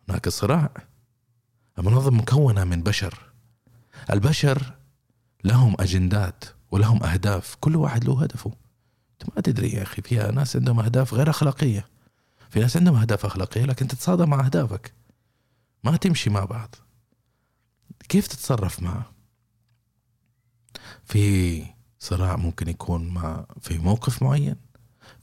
هناك 0.09 0.29
صراع. 0.29 0.71
المنظمة 1.79 2.17
مكونة 2.17 2.65
من 2.65 2.83
بشر. 2.83 3.33
البشر 4.11 4.75
لهم 5.45 5.77
أجندات 5.81 6.45
ولهم 6.71 7.03
أهداف. 7.03 7.57
كل 7.61 7.77
واحد 7.77 8.05
له 8.05 8.23
هدفه. 8.23 8.53
أنت 9.13 9.37
ما 9.37 9.43
تدري 9.43 9.69
يا 9.69 9.83
أخي 9.83 10.03
فيها 10.03 10.31
ناس 10.31 10.57
عندهم 10.57 10.81
أهداف 10.81 11.15
غير 11.15 11.31
أخلاقية. 11.31 11.89
في 12.51 12.61
ناس 12.61 12.77
عندهم 12.77 12.97
أهداف 12.97 13.27
أخلاقية 13.27 13.65
لكن 13.65 13.89
تتصادم 13.89 14.31
مع 14.31 14.45
أهدافك. 14.45 14.93
ما 15.85 15.97
تمشي 15.97 16.31
مع 16.31 16.45
بعض. 16.45 16.75
كيف 18.09 18.27
تتصرف 18.27 18.83
معه؟ 18.83 19.13
في 21.05 21.65
صراع 21.99 22.37
ممكن 22.37 22.69
يكون 22.69 23.09
مع 23.09 23.47
في 23.61 23.79
موقف 23.79 24.23
معين. 24.23 24.57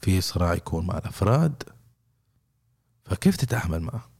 في 0.00 0.20
صراع 0.20 0.54
يكون 0.54 0.86
مع 0.86 0.98
الأفراد. 0.98 1.62
فكيف 3.04 3.36
تتعامل 3.36 3.80
معه؟ 3.80 4.15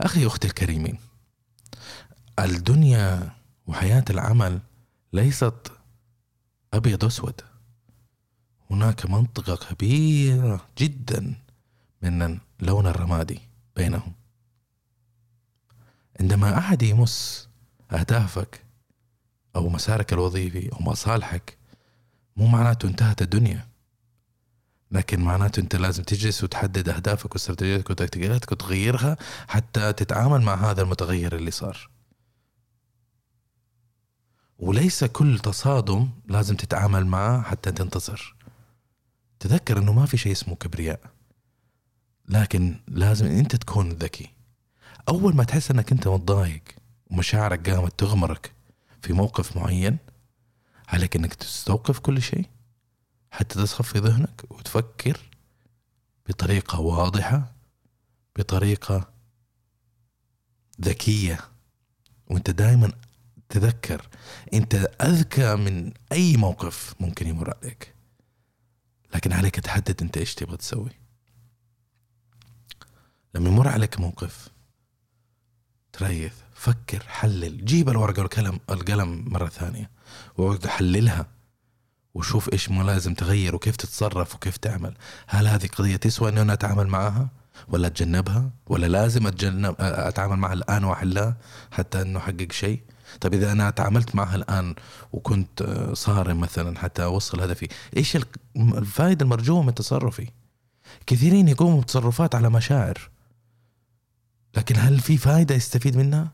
أخي 0.00 0.26
أختي 0.26 0.48
الكريمين 0.48 0.98
الدنيا 2.38 3.30
وحياة 3.66 4.04
العمل 4.10 4.60
ليست 5.12 5.72
أبيض 6.74 7.04
أسود 7.04 7.40
هناك 8.70 9.06
منطقة 9.06 9.56
كبيرة 9.56 10.66
جدا 10.78 11.34
من 12.02 12.38
اللون 12.60 12.86
الرمادي 12.86 13.40
بينهم. 13.76 14.12
عندما 16.20 16.58
أحد 16.58 16.82
يمس 16.82 17.48
أهدافك 17.92 18.64
أو 19.56 19.68
مسارك 19.68 20.12
الوظيفي 20.12 20.72
أو 20.72 20.78
مصالحك 20.80 21.58
مو 22.36 22.46
معناته 22.46 22.86
انتهت 22.86 23.22
الدنيا. 23.22 23.68
لكن 24.94 25.20
معناته 25.20 25.60
انت 25.60 25.76
لازم 25.76 26.02
تجلس 26.02 26.44
وتحدد 26.44 26.88
أهدافك 26.88 27.32
واستراتيجيتك 27.32 27.90
وتكتيكاتك 27.90 28.52
وتغيرها 28.52 29.16
حتى 29.48 29.92
تتعامل 29.92 30.42
مع 30.42 30.54
هذا 30.54 30.82
المتغير 30.82 31.36
اللي 31.36 31.50
صار. 31.50 31.90
وليس 34.58 35.04
كل 35.04 35.38
تصادم 35.38 36.08
لازم 36.28 36.56
تتعامل 36.56 37.06
معه 37.06 37.42
حتى 37.42 37.72
تنتصر 37.72 38.36
تذكر 39.40 39.78
إنه 39.78 39.92
ما 39.92 40.06
في 40.06 40.16
شيء 40.16 40.32
اسمه 40.32 40.54
كبرياء. 40.54 41.00
لكن 42.28 42.80
لازم 42.88 43.26
أنت 43.26 43.56
تكون 43.56 43.88
ذكي. 43.88 44.30
أول 45.08 45.36
ما 45.36 45.44
تحس 45.44 45.70
إنك 45.70 45.92
أنت 45.92 46.08
متضايق 46.08 46.62
ومشاعرك 47.10 47.70
قامت 47.70 47.98
تغمرك 47.98 48.52
في 49.02 49.12
موقف 49.12 49.56
معين 49.56 49.98
عليك 50.88 51.16
إنك 51.16 51.34
تستوقف 51.34 51.98
كل 51.98 52.22
شيء. 52.22 52.53
حتى 53.34 53.54
تصفي 53.54 53.98
ذهنك 53.98 54.44
وتفكر 54.50 55.20
بطريقة 56.28 56.80
واضحة 56.80 57.54
بطريقة 58.38 59.12
ذكية. 60.80 61.40
وأنت 62.26 62.50
دائما 62.50 62.92
تذكر 63.48 64.08
أنت 64.54 64.74
أذكى 65.00 65.56
من 65.56 65.92
أي 66.12 66.36
موقف 66.36 66.94
ممكن 67.00 67.26
يمر 67.26 67.54
عليك. 67.56 67.94
لكن 69.14 69.32
عليك 69.32 69.60
تحدد 69.60 70.02
أنت 70.02 70.16
إيش 70.16 70.34
تبغى 70.34 70.56
تسوي. 70.56 70.90
لما 73.34 73.48
يمر 73.48 73.68
عليك 73.68 74.00
موقف 74.00 74.48
تريث 75.92 76.34
فكر 76.54 77.02
حلل. 77.08 77.64
جيب 77.64 77.88
الورقة 77.88 78.22
والقلم 78.22 78.60
القلم 78.70 79.24
مرة 79.28 79.48
ثانية 79.48 79.90
وحللها 80.38 81.33
وشوف 82.14 82.52
إيش 82.52 82.70
ما 82.70 82.82
لازم 82.82 83.14
تغير 83.14 83.54
وكيف 83.54 83.76
تتصرف 83.76 84.34
وكيف 84.34 84.56
تعمل. 84.56 84.94
هل 85.26 85.46
هذه 85.46 85.66
قضية 85.66 85.96
تسوى 85.96 86.28
إني 86.28 86.40
أنا 86.40 86.52
أتعامل 86.52 86.86
معها؟ 86.86 87.28
ولا 87.68 87.86
أتجنبها؟ 87.86 88.50
ولا 88.66 88.86
لازم 88.86 89.26
اتجنب 89.26 89.74
أتعامل 89.80 90.36
معها 90.36 90.52
الآن 90.52 90.84
واحلها 90.84 91.36
حتى 91.70 92.02
إنه 92.02 92.18
أحقق 92.18 92.52
شيء؟ 92.52 92.80
طيب 93.20 93.34
إذا 93.34 93.52
أنا 93.52 93.70
تعاملت 93.70 94.14
معها 94.14 94.36
الآن 94.36 94.74
وكنت 95.12 95.62
صارم 95.92 96.40
مثلا 96.40 96.78
حتى 96.78 97.04
أوصل 97.04 97.40
هدفي 97.40 97.68
إيش 97.96 98.18
الفائدة 98.56 99.24
المرجوة 99.24 99.62
من 99.62 99.74
تصرفي؟ 99.74 100.30
كثيرين 101.06 101.48
يقوموا 101.48 101.80
بتصرفات 101.80 102.34
على 102.34 102.50
مشاعر. 102.50 103.10
لكن 104.56 104.76
هل 104.78 105.00
في 105.00 105.16
فائدة 105.16 105.54
يستفيد 105.54 105.96
منها؟ 105.96 106.32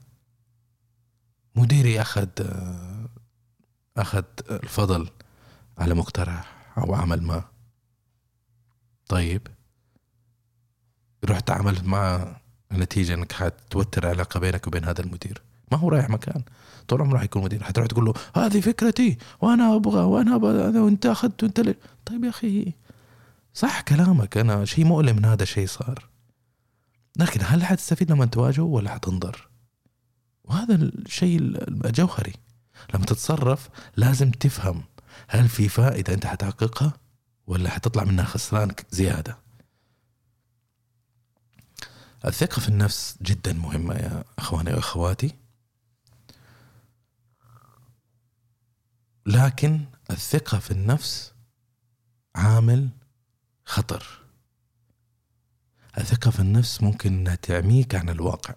مديري 1.57 2.01
أخذ 2.01 2.29
أخذ 3.97 4.25
الفضل 4.51 5.09
على 5.81 5.95
مقترح 5.95 6.73
أو 6.79 6.95
عمل 6.95 7.23
ما. 7.23 7.45
طيب. 9.09 9.47
رحت 11.25 11.51
عملت 11.51 11.85
مع 11.85 12.37
النتيجة 12.73 13.15
إنك 13.15 13.33
حتوتر 13.33 14.05
العلاقة 14.05 14.41
بينك 14.41 14.67
وبين 14.67 14.85
هذا 14.85 15.01
المدير. 15.01 15.43
ما 15.73 15.79
هو 15.79 15.89
رايح 15.89 16.11
مكان. 16.11 16.43
طول 16.89 17.03
عمره 17.03 17.19
حيكون 17.19 17.43
مدير. 17.43 17.65
حتروح 17.65 17.87
تقول 17.87 18.05
له 18.05 18.15
هذه 18.37 18.61
فكرتي 18.61 19.19
وأنا 19.41 19.77
أبغى 19.77 20.01
وأنا 20.01 20.35
أبغى 20.35 20.79
وأنت 20.79 21.07
أخذت 21.07 21.43
وأنت 21.43 21.61
لي. 21.61 21.75
طيب 22.07 22.25
يا 22.25 22.29
أخي 22.31 22.73
صح 23.55 23.81
كلامك. 23.81 24.37
أنا 24.37 24.65
شيء 24.65 24.85
مؤلم 24.85 25.17
من 25.17 25.25
هذا 25.25 25.43
الشيء 25.43 25.67
صار. 25.67 26.09
لكن 27.17 27.41
هل 27.45 27.65
حتستفيد 27.65 28.13
لما 28.13 28.27
تواجهه 28.27 28.63
ولا 28.63 28.91
حتنظر 28.91 29.49
وهذا 30.45 30.75
الشيء 30.75 31.39
الجوهري. 31.69 32.33
لما 32.95 33.05
تتصرف 33.05 33.69
لازم 33.97 34.31
تفهم. 34.31 34.83
هل 35.29 35.49
في 35.49 35.69
فائدة 35.69 36.15
أنت 36.15 36.27
حتحققها 36.27 36.93
ولا 37.47 37.71
حتطلع 37.71 38.05
منها 38.05 38.25
خسران 38.25 38.75
زيادة؟ 38.91 39.39
الثقة 42.25 42.61
في 42.61 42.69
النفس 42.69 43.17
جدا 43.23 43.53
مهمة 43.53 43.95
يا 43.95 44.25
أخواني 44.39 44.75
وأخواتي. 44.75 45.35
لكن 49.27 49.85
الثقة 50.11 50.59
في 50.59 50.71
النفس 50.71 51.33
عامل 52.35 52.89
خطر. 53.65 54.07
الثقة 55.99 56.31
في 56.31 56.41
النفس 56.41 56.83
ممكن 56.83 57.13
أنها 57.13 57.35
تعميك 57.35 57.95
عن 57.95 58.09
الواقع 58.09 58.55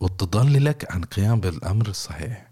وتضللك 0.00 0.92
عن 0.92 1.04
قيام 1.04 1.40
بالأمر 1.40 1.88
الصحيح. 1.88 2.50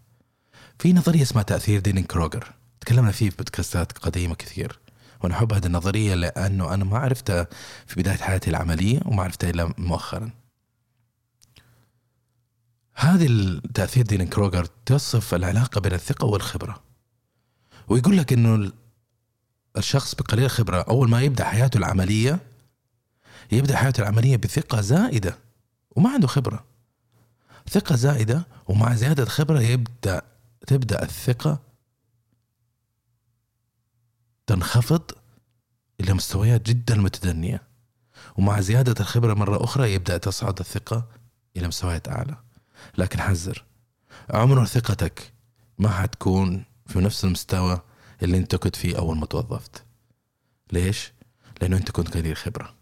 في 0.78 0.92
نظرية 0.92 1.22
اسمها 1.22 1.42
تأثير 1.42 1.80
دينين 1.80 2.04
كروجر. 2.04 2.57
تكلمنا 2.80 3.12
فيه 3.12 3.30
في 3.30 3.36
بودكاستات 3.36 3.98
قديمة 3.98 4.34
كثير 4.34 4.78
وأنا 5.20 5.34
احب 5.34 5.52
هذه 5.52 5.66
النظرية 5.66 6.14
لأنه 6.14 6.74
أنا 6.74 6.84
ما 6.84 6.98
عرفتها 6.98 7.46
في 7.86 8.00
بداية 8.00 8.16
حياتي 8.16 8.50
العملية 8.50 9.00
وما 9.06 9.22
عرفتها 9.22 9.50
إلا 9.50 9.74
مؤخرا. 9.78 10.30
هذه 12.94 13.26
التأثير 13.26 14.06
دين 14.06 14.26
كروجر 14.26 14.64
تصف 14.64 15.34
العلاقة 15.34 15.80
بين 15.80 15.92
الثقة 15.92 16.26
والخبرة. 16.26 16.82
ويقول 17.88 18.18
لك 18.18 18.32
إنه 18.32 18.72
الشخص 19.76 20.14
بقليل 20.14 20.44
الخبرة 20.44 20.80
أول 20.80 21.10
ما 21.10 21.22
يبدأ 21.22 21.44
حياته 21.44 21.78
العملية 21.78 22.40
يبدأ 23.52 23.76
حياته 23.76 24.00
العملية 24.00 24.36
بثقة 24.36 24.80
زائدة 24.80 25.38
وما 25.90 26.10
عنده 26.10 26.26
خبرة. 26.26 26.64
ثقة 27.70 27.96
زائدة 27.96 28.46
ومع 28.68 28.94
زيادة 28.94 29.24
خبرة 29.24 29.60
يبدا 29.60 30.22
تبدأ 30.66 31.02
الثقة 31.02 31.67
تنخفض 34.48 35.02
إلى 36.00 36.12
مستويات 36.14 36.62
جدا 36.62 36.94
متدنية. 36.94 37.62
ومع 38.36 38.60
زيادة 38.60 38.94
الخبرة 39.00 39.34
مرة 39.34 39.64
أخرى 39.64 39.92
يبدأ 39.94 40.18
تصعد 40.18 40.58
الثقة 40.58 41.08
إلى 41.56 41.68
مستويات 41.68 42.08
أعلى. 42.08 42.36
لكن 42.98 43.20
حذر 43.20 43.64
عمر 44.30 44.64
ثقتك 44.64 45.32
ما 45.78 45.88
حتكون 45.88 46.64
في 46.86 46.98
نفس 46.98 47.24
المستوى 47.24 47.80
اللي 48.22 48.38
أنت 48.38 48.56
كنت 48.56 48.76
فيه 48.76 48.98
أول 48.98 49.16
ما 49.16 49.26
توظفت. 49.26 49.84
ليش؟ 50.72 51.12
لأنه 51.60 51.76
أنت 51.76 51.90
كنت 51.90 52.16
قليل 52.16 52.36
خبرة. 52.36 52.74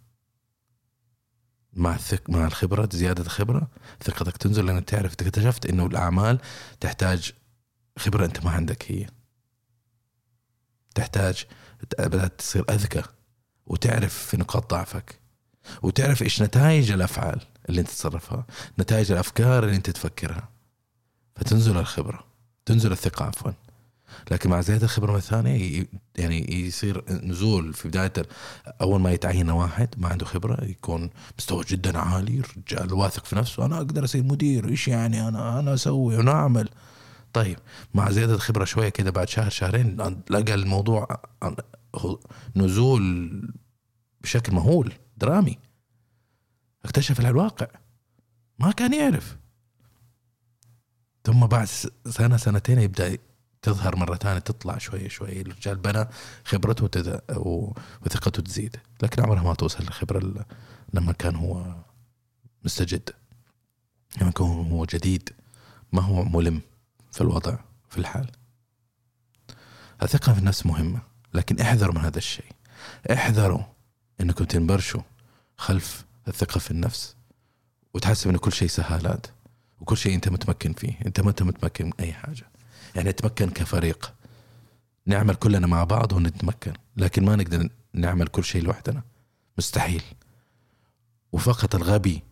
مع 1.73 1.95
الثق 1.95 2.31
مع 2.31 2.47
الخبرة 2.47 2.89
زيادة 2.93 3.23
الخبرة 3.23 3.69
ثقتك 4.03 4.37
تنزل 4.37 4.67
لأنك 4.67 4.85
تعرف 4.85 5.13
اكتشفت 5.13 5.67
أنه 5.67 5.87
الأعمال 5.87 6.39
تحتاج 6.81 7.33
خبرة 7.99 8.25
أنت 8.25 8.45
ما 8.45 8.51
عندك 8.51 8.93
هي. 8.93 9.07
تحتاج 10.97 11.45
تصير 12.39 12.65
أذكى 12.71 13.03
وتعرف 13.67 14.15
في 14.15 14.37
نقاط 14.37 14.71
ضعفك 14.71 15.21
وتعرف 15.83 16.23
إيش 16.23 16.43
نتائج 16.43 16.91
الأفعال 16.91 17.41
اللي 17.69 17.81
أنت 17.81 17.89
تتصرفها 17.89 18.47
نتائج 18.79 19.13
الأفكار 19.13 19.65
اللي 19.65 19.77
أنت 19.77 19.91
تفكرها. 19.91 20.49
فتنزل 21.37 21.77
الخبرة 21.79 22.25
تنزل 22.67 22.93
الثقة 22.93 23.25
عفوا. 23.25 23.53
لكن 24.31 24.51
مع 24.51 24.61
زيادة 24.61 24.85
الخبرة 24.85 25.17
الثانية 25.17 25.87
يعني 26.19 26.67
يصير 26.67 27.05
نزول 27.11 27.75
في 27.75 27.89
بداية 27.89 28.13
أول 28.81 29.01
ما 29.01 29.13
يتعين 29.13 29.51
واحد 29.51 29.89
ما 29.97 30.09
عنده 30.09 30.27
خبرة 30.27 30.65
يكون 30.65 31.11
مستوى 31.39 31.65
جدا 31.69 31.99
عالي 31.99 32.43
رجال 32.57 32.93
واثق 32.93 33.25
في 33.25 33.37
نفسه 33.37 33.67
أنا 33.67 33.77
أقدر 33.77 34.05
أصير 34.05 34.23
مدير 34.23 34.69
إيش 34.69 34.89
يعني 34.89 35.29
أنا؟ 35.29 35.59
أنا 35.59 35.75
أسوي 35.75 36.17
وأنا 36.17 36.33
أعمل 36.33 36.69
طيب 37.37 37.59
مع 37.95 38.11
زيادة 38.11 38.35
الخبرة 38.35 38.65
شوية 38.65 38.89
كده 38.89 39.11
بعد 39.11 39.29
شهر 39.29 39.51
شهرين 39.51 39.97
لقى 40.31 40.55
الموضوع 40.55 41.23
نزول 42.57 43.55
بشكل 44.21 44.55
مهول 44.55 44.93
درامي. 45.17 45.59
اكتشف 46.85 47.21
الواقع. 47.21 47.67
ما 48.59 48.71
كان 48.71 48.95
يعرف. 48.95 49.37
ثم 51.25 51.47
بعد 51.47 51.69
سنة 52.09 52.37
سنتين 52.37 52.79
يبدأ 52.79 53.19
تظهر 53.63 53.97
مرة 53.97 54.17
ثانية 54.17 54.39
تطلع 54.39 54.79
شوية 54.79 55.09
شوية 55.09 55.43
الرجال 55.43 55.77
بنى 55.77 56.05
خبرته. 56.45 56.85
وثقته 58.03 58.43
تزيد. 58.43 58.77
لكن 59.03 59.23
عمرها 59.23 59.43
ما 59.43 59.55
توصل 59.55 59.85
للخبرة 59.85 60.47
لما 60.95 61.13
كان 61.13 61.37
هو 61.37 61.75
مستجد. 62.65 63.11
لما 64.21 64.31
كان 64.31 64.47
هو 64.47 64.85
جديد 64.85 65.31
ما 65.93 66.03
هو 66.03 66.25
ملم. 66.25 66.61
في 67.17 67.21
الوضع 67.21 67.57
في 67.89 67.99
الحال. 67.99 68.31
الثقة 70.03 70.33
في 70.33 70.39
النفس 70.39 70.67
مهمة 70.67 71.01
لكن 71.35 71.61
احذروا 71.61 71.95
من 71.95 72.01
هذا 72.01 72.19
الشيء. 72.19 72.53
احذروا 73.13 73.63
انكم 74.21 74.45
تنبرشوا 74.45 75.03
خلف 75.57 76.05
الثقة 76.29 76.59
في 76.59 76.71
النفس 76.71 77.17
وتحسب 77.95 78.31
ان 78.31 78.37
كل 78.37 78.53
شيء 78.53 78.69
سهالات 78.69 79.27
وكل 79.81 79.97
شيء 79.97 80.15
انت 80.15 80.29
متمكن 80.29 80.73
فيه 80.73 80.99
انت 81.07 81.21
ما 81.21 81.31
انت 81.31 81.43
متمكن 81.43 81.87
من 81.87 81.93
اي 82.01 82.13
حاجة. 82.13 82.45
يعني 82.95 83.11
نتمكن 83.11 83.51
كفريق 83.51 84.15
نعمل 85.07 85.35
كلنا 85.35 85.67
مع 85.67 85.85
بعض 85.85 86.13
ونتمكن 86.13 86.73
لكن 86.97 87.25
ما 87.25 87.37
نقدر 87.37 87.69
نعمل 87.93 88.27
كل 88.27 88.45
شيء 88.45 88.63
لوحدنا. 88.63 89.03
مستحيل. 89.59 90.03
وفقط 91.33 91.75
الغبي 91.75 92.23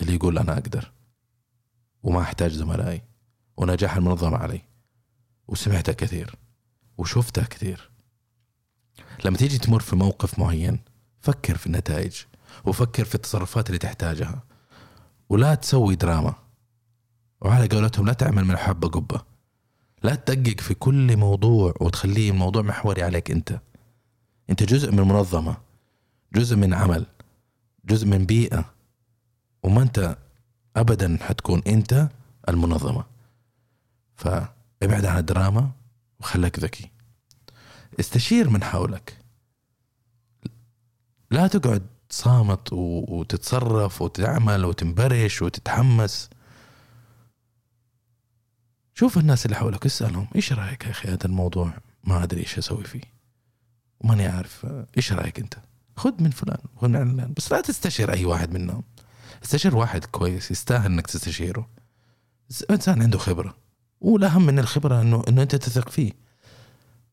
اللي 0.00 0.14
يقول 0.14 0.38
أنا 0.38 0.52
أقدر 0.52 0.92
وما 2.02 2.20
أحتاج 2.20 2.52
زملائي. 2.52 3.02
ونجاح 3.56 3.96
المنظمة 3.96 4.36
علي. 4.36 4.62
وسمعتها 5.48 5.92
كثير. 5.92 6.34
وشفتها 6.98 7.44
كثير. 7.44 7.90
لما 9.24 9.36
تيجي 9.36 9.58
تمر 9.58 9.80
في 9.80 9.96
موقف 9.96 10.38
معين 10.38 10.78
فكر 11.20 11.56
في 11.56 11.66
النتائج. 11.66 12.16
وفكر 12.64 13.04
في 13.04 13.14
التصرفات 13.14 13.66
اللي 13.66 13.78
تحتاجها. 13.78 14.42
ولا 15.28 15.54
تسوي 15.54 15.94
دراما. 15.96 16.34
وعلى 17.40 17.66
قولتهم 17.66 18.06
لا 18.06 18.12
تعمل 18.12 18.44
من 18.44 18.56
حبة 18.56 18.88
قبة. 18.88 19.20
لا 20.02 20.14
تدقق 20.14 20.60
في 20.60 20.74
كل 20.74 21.16
موضوع 21.16 21.74
وتخليه 21.80 22.30
الموضوع 22.30 22.62
محوري 22.62 23.02
عليك 23.02 23.30
أنت. 23.30 23.60
أنت 24.50 24.62
جزء 24.62 24.92
من 24.92 25.08
منظمة. 25.08 25.56
جزء 26.34 26.56
من 26.56 26.74
عمل. 26.74 27.06
جزء 27.84 28.06
من 28.06 28.26
بيئة. 28.26 28.74
وما 29.62 29.82
أنت 29.82 30.16
ابدا 30.76 31.18
حتكون 31.20 31.62
أنت 31.66 32.08
المنظمة. 32.48 33.11
فابعد 34.22 35.04
عن 35.04 35.18
الدراما 35.18 35.70
وخليك 36.20 36.58
ذكي. 36.58 36.90
استشير 38.00 38.50
من 38.50 38.64
حولك. 38.64 39.18
لا 41.30 41.46
تقعد 41.46 41.86
صامت 42.10 42.72
وتتصرف 42.72 44.02
وتعمل 44.02 44.64
وتنبرش 44.64 45.42
وتتحمس. 45.42 46.30
شوف 48.94 49.18
الناس 49.18 49.46
اللي 49.46 49.56
حولك 49.56 49.86
اسألهم 49.86 50.28
إيش 50.36 50.52
رأيك 50.52 50.84
يا 50.84 50.90
أخي 50.90 51.08
هذا 51.08 51.26
الموضوع؟ 51.26 51.72
ما 52.04 52.22
أدري 52.22 52.40
إيش 52.40 52.58
أسوي 52.58 52.84
فيه. 52.84 53.02
وماني 54.00 54.26
عارف 54.26 54.66
إيش 54.96 55.12
رأيك 55.12 55.38
أنت؟ 55.38 55.54
خذ 55.96 56.22
من 56.22 56.30
فلان 56.30 56.58
خذ 56.76 56.88
من 56.88 56.96
علان 56.96 57.32
بس 57.36 57.52
لا 57.52 57.60
تستشير 57.60 58.12
أي 58.12 58.24
واحد 58.24 58.52
منهم. 58.52 58.82
استشير 59.44 59.76
واحد 59.76 60.04
كويس 60.04 60.50
يستاهل 60.50 60.92
إنك 60.92 61.06
تستشيره. 61.06 61.68
إنسان 62.70 63.02
عنده 63.02 63.18
خبرة. 63.18 63.61
والاهم 64.02 64.46
من 64.46 64.58
الخبرة 64.58 65.00
انه 65.00 65.24
إنه 65.28 65.42
أنت 65.42 65.54
تثق 65.56 65.88
فيه. 65.88 66.12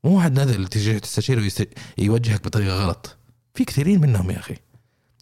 مو 0.03 0.17
واحد 0.17 0.67
تجي 0.67 0.99
تستشيره. 0.99 1.51
يوجهك 1.97 2.43
بطريقة 2.43 2.83
غلط. 2.83 3.17
في 3.53 3.65
كثيرين 3.65 4.01
منهم 4.01 4.31
يا 4.31 4.39
أخي. 4.39 4.55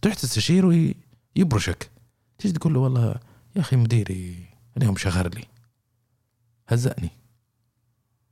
تروح 0.02 0.14
تستشيره 0.14 0.94
يبرشك 1.36 1.90
تيجي 2.38 2.54
تقول 2.54 2.74
له 2.74 2.80
والله 2.80 3.20
يا 3.56 3.60
أخي 3.60 3.76
مديري 3.76 4.46
اليوم 4.76 4.96
شغر 4.96 5.28
لي. 5.34 5.44
هزأني. 6.68 7.10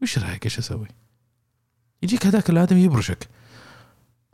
وش 0.03 0.19
رأيك؟ 0.19 0.45
إيش 0.45 0.59
أسوي؟ 0.59 0.89
يجيك 2.03 2.27
هذاك 2.27 2.51
الآدمي 2.51 2.83
يبرشك. 2.83 3.29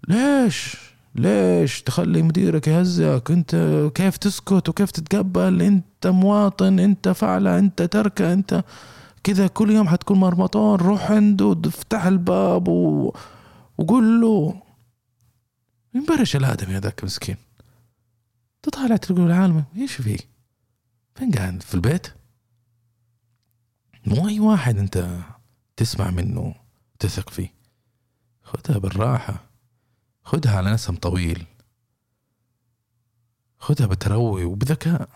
ليش؟ 0.08 0.91
ليش 1.14 1.82
تخلي 1.82 2.22
مديرك 2.22 2.68
يهزك 2.68 3.30
انت 3.30 3.56
كيف 3.94 4.16
تسكت 4.16 4.68
وكيف 4.68 4.90
تتقبل؟ 4.90 5.62
انت 5.62 6.06
مواطن 6.06 6.78
انت 6.78 7.08
فعلة 7.08 7.58
انت 7.58 7.82
تركة 7.82 8.32
انت 8.32 8.64
كذا. 9.22 9.46
كل 9.46 9.70
يوم 9.70 9.88
حتكون 9.88 10.20
مرمطون. 10.20 10.78
روح 10.78 11.10
عنده 11.10 11.60
افتح 11.66 12.04
الباب 12.04 12.68
و... 12.68 13.12
وقول 13.78 14.20
له 14.20 14.62
ينبرش 15.94 16.36
الادمي 16.36 16.76
هذاك 16.76 17.04
مسكين 17.04 17.36
تطالع 18.62 18.96
تقول 18.96 19.20
العالم 19.20 19.64
إيش 19.76 19.92
فيه 19.92 20.18
فين 21.14 21.30
قاعد؟ 21.30 21.62
في 21.62 21.74
البيت؟ 21.74 22.06
مو 24.06 24.28
أي 24.28 24.40
واحد 24.40 24.78
أنت 24.78 25.08
تسمع 25.76 26.10
منه 26.10 26.54
تثق 26.98 27.30
فيه. 27.30 27.54
خذها 28.42 28.78
بالراحة. 28.78 29.51
خذها 30.24 30.56
على 30.56 30.72
نسم 30.72 30.96
طويل. 30.96 31.46
خذها 33.58 33.86
بتروي 33.86 34.44
وبذكاء. 34.44 35.08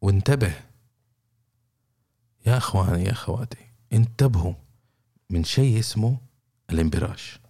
وانتبه. 0.00 0.54
يا 2.46 2.56
أخواني 2.56 3.04
يا 3.04 3.12
أخواتي 3.12 3.66
انتبهوا 3.92 4.54
من 5.30 5.44
شيء 5.44 5.78
اسمه 5.78 6.18
الانبراش. 6.70 7.40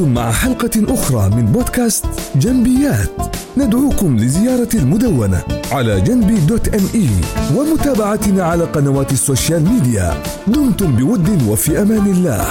كنتم 0.00 0.14
مع 0.14 0.32
حلقة 0.32 0.94
أخرى 0.94 1.30
من 1.30 1.52
بودكاست 1.52 2.06
جنبيات. 2.36 3.36
ندعوكم 3.56 4.16
لزيارة 4.16 4.68
المدونة 4.74 5.42
على 5.72 6.00
Janbi 6.00 6.40
dot 6.40 6.68
ME 6.68 7.08
ومتابعتنا 7.56 8.42
على 8.44 8.64
قنوات 8.64 9.12
ال 9.12 9.19
social 9.19 9.64
media. 9.64 10.22
دمتم 10.46 10.96
بود 10.96 11.42
وفي 11.48 11.82
أمان 11.82 12.06
الله. 12.06 12.46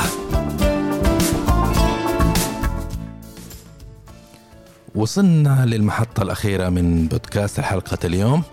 وصلنا 4.96 5.66
للمحطة 5.66 6.24
الأخيرة 6.24 6.70
من 6.70 7.08
بودكاست 7.08 7.60
حلقة 7.60 7.98
اليوم. 8.04 8.44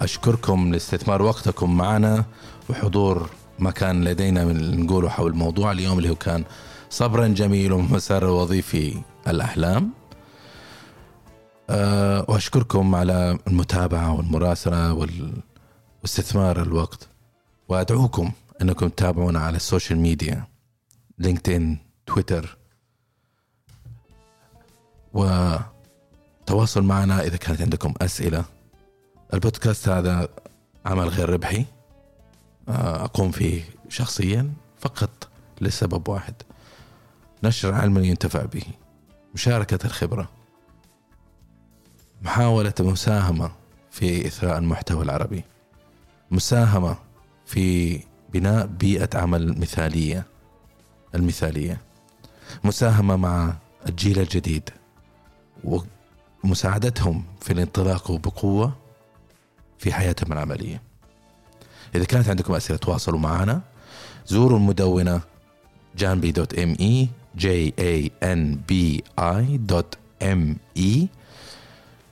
أشكركم 0.00 0.72
لاستثمار 0.72 1.22
وقتكم 1.22 1.76
معنا 1.76 2.24
وحضور 2.70 3.30
ما 3.58 3.70
كان 3.70 4.04
لدينا 4.04 4.44
من 4.44 4.80
نقوله 4.80 5.08
حول 5.08 5.30
الموضوع. 5.30 5.72
اليوم 5.72 5.98
اللي 5.98 6.10
هو 6.10 6.14
كان 6.14 6.44
صبرا 6.92 7.28
جميل 7.28 7.72
ومسار 7.72 8.24
الوظيفي 8.24 9.02
الأحلام. 9.28 9.90
أه 11.70 12.24
وأشكركم 12.28 12.94
على 12.94 13.38
المتابعة 13.46 14.12
والمراسلة 14.16 15.08
واستثمار 16.02 16.62
الوقت. 16.62 17.08
وأدعوكم 17.68 18.32
أنكم 18.62 18.88
تتابعونا 18.88 19.40
على 19.40 19.56
ال 19.56 19.62
social 19.62 19.98
media 19.98 20.44
LinkedIn 21.18 21.78
Twitter. 22.06 22.56
وتواصل 25.14 26.82
معنا 26.82 27.22
إذا 27.22 27.36
كانت 27.36 27.60
عندكم 27.62 27.94
أسئلة. 28.02 28.44
البودكاست 29.34 29.88
هذا 29.88 30.28
عمل 30.86 31.08
غير 31.08 31.30
ربحي. 31.30 31.64
آه، 32.68 33.04
أقوم 33.04 33.30
فيه 33.30 33.64
شخصيا 33.88 34.52
فقط 34.80 35.28
لسبب 35.60 36.08
واحد. 36.08 36.34
نشر 37.44 37.74
علم 37.74 38.04
ينتفع 38.04 38.44
به. 38.44 38.64
مشاركة 39.34 39.86
الخبرة. 39.86 40.28
محاولة 42.22 42.74
مساهمة 42.80 43.52
في 43.90 44.26
إثراء 44.26 44.58
المحتوى 44.58 45.02
العربي. 45.02 45.44
مساهمة 46.30 46.96
في 47.46 48.00
بناء 48.32 48.66
بيئة 48.66 49.18
عمل 49.18 49.60
مثالية 49.60 50.26
المثالية. 51.14 51.80
مساهمة 52.64 53.16
مع 53.16 53.56
الجيل 53.88 54.18
الجديد. 54.18 54.70
ومساعدتهم 56.44 57.24
في 57.40 57.52
الانطلاق 57.52 58.12
بقوة 58.12 58.72
في 59.78 59.92
حياتهم 59.92 60.32
العملية. 60.32 60.82
إذا 61.94 62.04
كانت 62.04 62.28
عندكم 62.28 62.54
أسئلة 62.54 62.78
تواصلوا 62.78 63.18
معنا. 63.18 63.62
زوروا 64.26 64.58
المدونة 64.58 65.20
جانبي 65.96 66.32
دوت 66.32 66.58
ام 66.58 66.76
اي 66.80 67.08
j 67.36 67.72
a 67.78 68.10
n 68.22 68.56
b 68.68 69.00
i 69.18 69.56
دوت 69.56 69.98
m 70.22 70.56
e. 70.78 71.06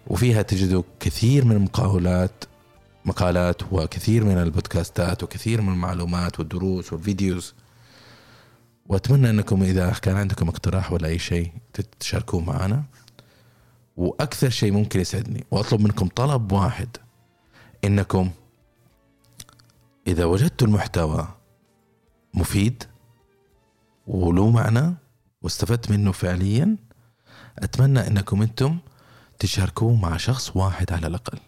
وفيها 0.07 0.43
تجدوا 0.43 0.83
كثير 1.01 1.45
من 1.45 1.57
المقالات 1.57 2.45
مقالات 3.05 3.73
وكثير 3.73 4.25
من 4.25 4.39
البودكاستات 4.39 5.23
وكثير 5.23 5.61
من 5.61 5.73
المعلومات 5.73 6.39
والدروس 6.39 6.93
وال 6.93 7.07
videos. 7.07 7.55
وأتمنى 8.87 9.31
أنكم 9.31 9.63
إذا 9.63 9.91
كان 9.91 10.17
عندكم 10.17 10.49
اقتراح 10.49 10.93
ولا 10.93 11.09
أي 11.09 11.19
شيء 11.19 11.53
تشاركوه 12.01 12.41
معنا. 12.41 12.85
وأكثر 13.97 14.51
شيء 14.51 14.73
ممكن 14.73 15.01
يسعدني 15.01 15.45
وأطلب 15.51 15.81
منكم 15.81 16.09
طلب 16.09 16.53
واحد. 16.53 16.97
إنكم 17.85 18.31
إذا 20.07 20.25
وجدتوا 20.25 20.67
المحتوى 20.67 21.29
مفيد 22.35 22.85
وله 24.07 24.51
معنى 24.51 24.95
واستفدت 25.43 25.91
منه 25.91 26.13
فعليا. 26.13 26.77
أتمنى 27.59 28.07
أنكم 28.07 28.43
أنتم 28.43 28.79
تشاركوه 29.39 29.95
مع 29.95 30.17
شخص 30.17 30.57
واحد 30.57 30.93
على 30.93 31.07
الأقل. 31.07 31.39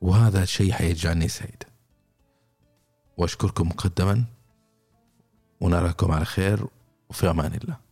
وهذا 0.00 0.42
الشيء 0.42 0.72
حيجعلني 0.72 1.28
سعيد. 1.28 1.62
وأشكركم 3.16 3.68
مقدما. 3.68 4.24
ونراكم 5.60 6.12
على 6.12 6.24
خير. 6.24 6.66
وفي 7.10 7.30
أمان 7.30 7.54
الله. 7.54 7.83